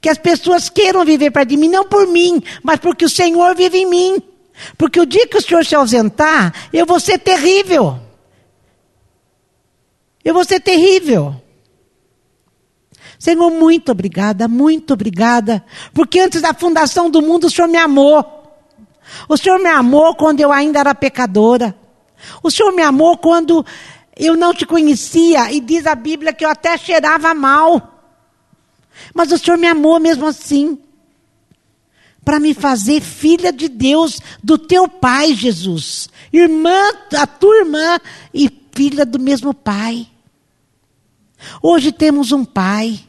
Que 0.00 0.08
as 0.08 0.18
pessoas 0.18 0.68
queiram 0.68 1.04
viver 1.04 1.30
para 1.30 1.44
de 1.44 1.56
mim, 1.56 1.68
não 1.68 1.84
por 1.84 2.06
mim, 2.06 2.42
mas 2.62 2.78
porque 2.78 3.04
o 3.04 3.08
Senhor 3.10 3.54
vive 3.54 3.78
em 3.78 3.86
mim. 3.86 4.22
Porque 4.76 5.00
o 5.00 5.06
dia 5.06 5.26
que 5.26 5.36
o 5.36 5.42
Senhor 5.42 5.64
se 5.64 5.74
ausentar, 5.74 6.52
eu 6.72 6.86
vou 6.86 7.00
ser 7.00 7.18
terrível. 7.18 7.98
Eu 10.24 10.34
vou 10.34 10.44
ser 10.44 10.60
terrível. 10.60 11.34
Senhor, 13.18 13.50
muito 13.50 13.90
obrigada, 13.90 14.46
muito 14.46 14.94
obrigada, 14.94 15.64
porque 15.92 16.20
antes 16.20 16.40
da 16.40 16.54
fundação 16.54 17.10
do 17.10 17.20
mundo 17.20 17.48
o 17.48 17.50
Senhor 17.50 17.66
me 17.66 17.76
amou. 17.76 18.38
O 19.28 19.36
Senhor 19.36 19.58
me 19.58 19.68
amou 19.68 20.14
quando 20.14 20.40
eu 20.40 20.52
ainda 20.52 20.78
era 20.78 20.94
pecadora. 20.94 21.74
O 22.42 22.50
Senhor 22.50 22.72
me 22.72 22.82
amou 22.82 23.16
quando 23.16 23.64
eu 24.16 24.36
não 24.36 24.52
te 24.52 24.66
conhecia 24.66 25.52
e 25.52 25.60
diz 25.60 25.86
a 25.86 25.94
Bíblia 25.94 26.32
que 26.32 26.44
eu 26.44 26.50
até 26.50 26.76
cheirava 26.76 27.32
mal. 27.34 28.02
Mas 29.14 29.30
o 29.30 29.38
Senhor 29.38 29.56
me 29.56 29.66
amou 29.66 30.00
mesmo 30.00 30.26
assim 30.26 30.78
para 32.24 32.38
me 32.38 32.52
fazer 32.52 33.00
filha 33.00 33.50
de 33.50 33.68
Deus, 33.68 34.20
do 34.44 34.58
teu 34.58 34.86
pai, 34.86 35.34
Jesus. 35.34 36.10
Irmã, 36.30 36.90
a 37.16 37.26
tua 37.26 37.56
irmã 37.60 37.98
e 38.34 38.50
filha 38.72 39.06
do 39.06 39.18
mesmo 39.18 39.54
pai. 39.54 40.06
Hoje 41.62 41.90
temos 41.90 42.30
um 42.32 42.44
pai. 42.44 43.00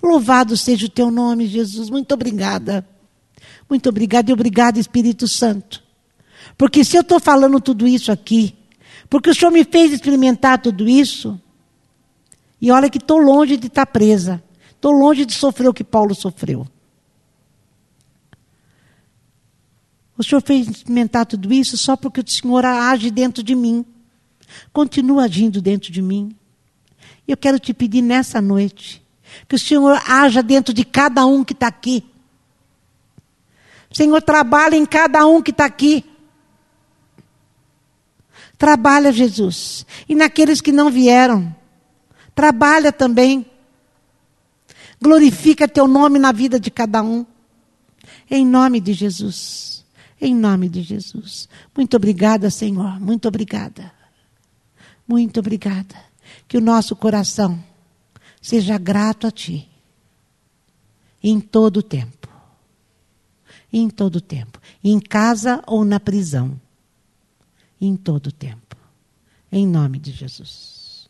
Louvado 0.00 0.56
seja 0.56 0.86
o 0.86 0.90
teu 0.90 1.10
nome, 1.10 1.48
Jesus. 1.48 1.90
Muito 1.90 2.14
obrigada. 2.14 2.86
Muito 3.68 3.88
obrigada 3.88 4.30
e 4.30 4.32
obrigada, 4.32 4.78
Espírito 4.78 5.26
Santo. 5.26 5.82
Porque 6.56 6.84
se 6.84 6.96
eu 6.96 7.02
estou 7.02 7.20
falando 7.20 7.60
tudo 7.60 7.86
isso 7.86 8.12
aqui, 8.12 8.56
porque 9.08 9.30
o 9.30 9.34
Senhor 9.34 9.50
me 9.50 9.64
fez 9.64 9.92
experimentar 9.92 10.60
tudo 10.60 10.88
isso, 10.88 11.40
e 12.60 12.70
olha 12.70 12.90
que 12.90 12.98
estou 12.98 13.18
longe 13.18 13.56
de 13.56 13.66
estar 13.66 13.86
presa, 13.86 14.42
estou 14.70 14.92
longe 14.92 15.24
de 15.24 15.32
sofrer 15.32 15.68
o 15.68 15.74
que 15.74 15.84
Paulo 15.84 16.14
sofreu. 16.14 16.66
O 20.16 20.22
Senhor 20.22 20.42
fez 20.42 20.68
experimentar 20.68 21.24
tudo 21.24 21.52
isso 21.52 21.78
só 21.78 21.96
porque 21.96 22.20
o 22.20 22.28
Senhor 22.28 22.64
age 22.64 23.10
dentro 23.10 23.42
de 23.42 23.54
mim. 23.54 23.86
Continua 24.70 25.24
agindo 25.24 25.62
dentro 25.62 25.90
de 25.90 26.02
mim. 26.02 26.36
E 27.26 27.32
eu 27.32 27.36
quero 27.38 27.58
te 27.58 27.72
pedir 27.72 28.02
nessa 28.02 28.40
noite 28.40 29.02
que 29.48 29.54
o 29.54 29.58
Senhor 29.58 29.98
haja 30.06 30.42
dentro 30.42 30.74
de 30.74 30.84
cada 30.84 31.24
um 31.24 31.42
que 31.42 31.54
está 31.54 31.68
aqui. 31.68 32.04
Senhor 33.92 34.22
trabalha 34.22 34.76
em 34.76 34.86
cada 34.86 35.26
um 35.26 35.42
que 35.42 35.50
está 35.50 35.64
aqui. 35.64 36.04
Trabalha, 38.60 39.10
Jesus. 39.10 39.86
E 40.06 40.14
naqueles 40.14 40.60
que 40.60 40.70
não 40.70 40.90
vieram. 40.90 41.56
Trabalha 42.34 42.92
também. 42.92 43.46
Glorifica 45.00 45.66
teu 45.66 45.88
nome 45.88 46.18
na 46.18 46.30
vida 46.30 46.60
de 46.60 46.70
cada 46.70 47.02
um. 47.02 47.24
Em 48.30 48.46
nome 48.46 48.78
de 48.78 48.92
Jesus. 48.92 49.82
Em 50.20 50.34
nome 50.34 50.68
de 50.68 50.82
Jesus. 50.82 51.48
Muito 51.74 51.96
obrigada, 51.96 52.50
Senhor. 52.50 53.00
Muito 53.00 53.26
obrigada. 53.26 53.90
Muito 55.08 55.40
obrigada. 55.40 55.96
Que 56.46 56.58
o 56.58 56.60
nosso 56.60 56.94
coração 56.94 57.58
seja 58.42 58.76
grato 58.76 59.26
a 59.26 59.30
Ti. 59.30 59.66
Em 61.22 61.40
todo 61.40 61.78
o 61.78 61.82
tempo. 61.82 62.28
Em 63.72 63.88
todo 63.88 64.16
o 64.16 64.20
tempo. 64.20 64.60
Em 64.84 65.00
casa 65.00 65.62
ou 65.66 65.82
na 65.82 65.98
prisão. 65.98 66.60
Em 67.80 67.96
todo 67.96 68.28
o 68.28 68.32
tempo. 68.32 68.76
Em 69.50 69.66
nome 69.66 69.98
de 69.98 70.12
Jesus. 70.12 71.08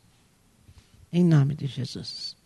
Em 1.13 1.25
nome 1.25 1.55
de 1.55 1.67
Jesus. 1.67 2.37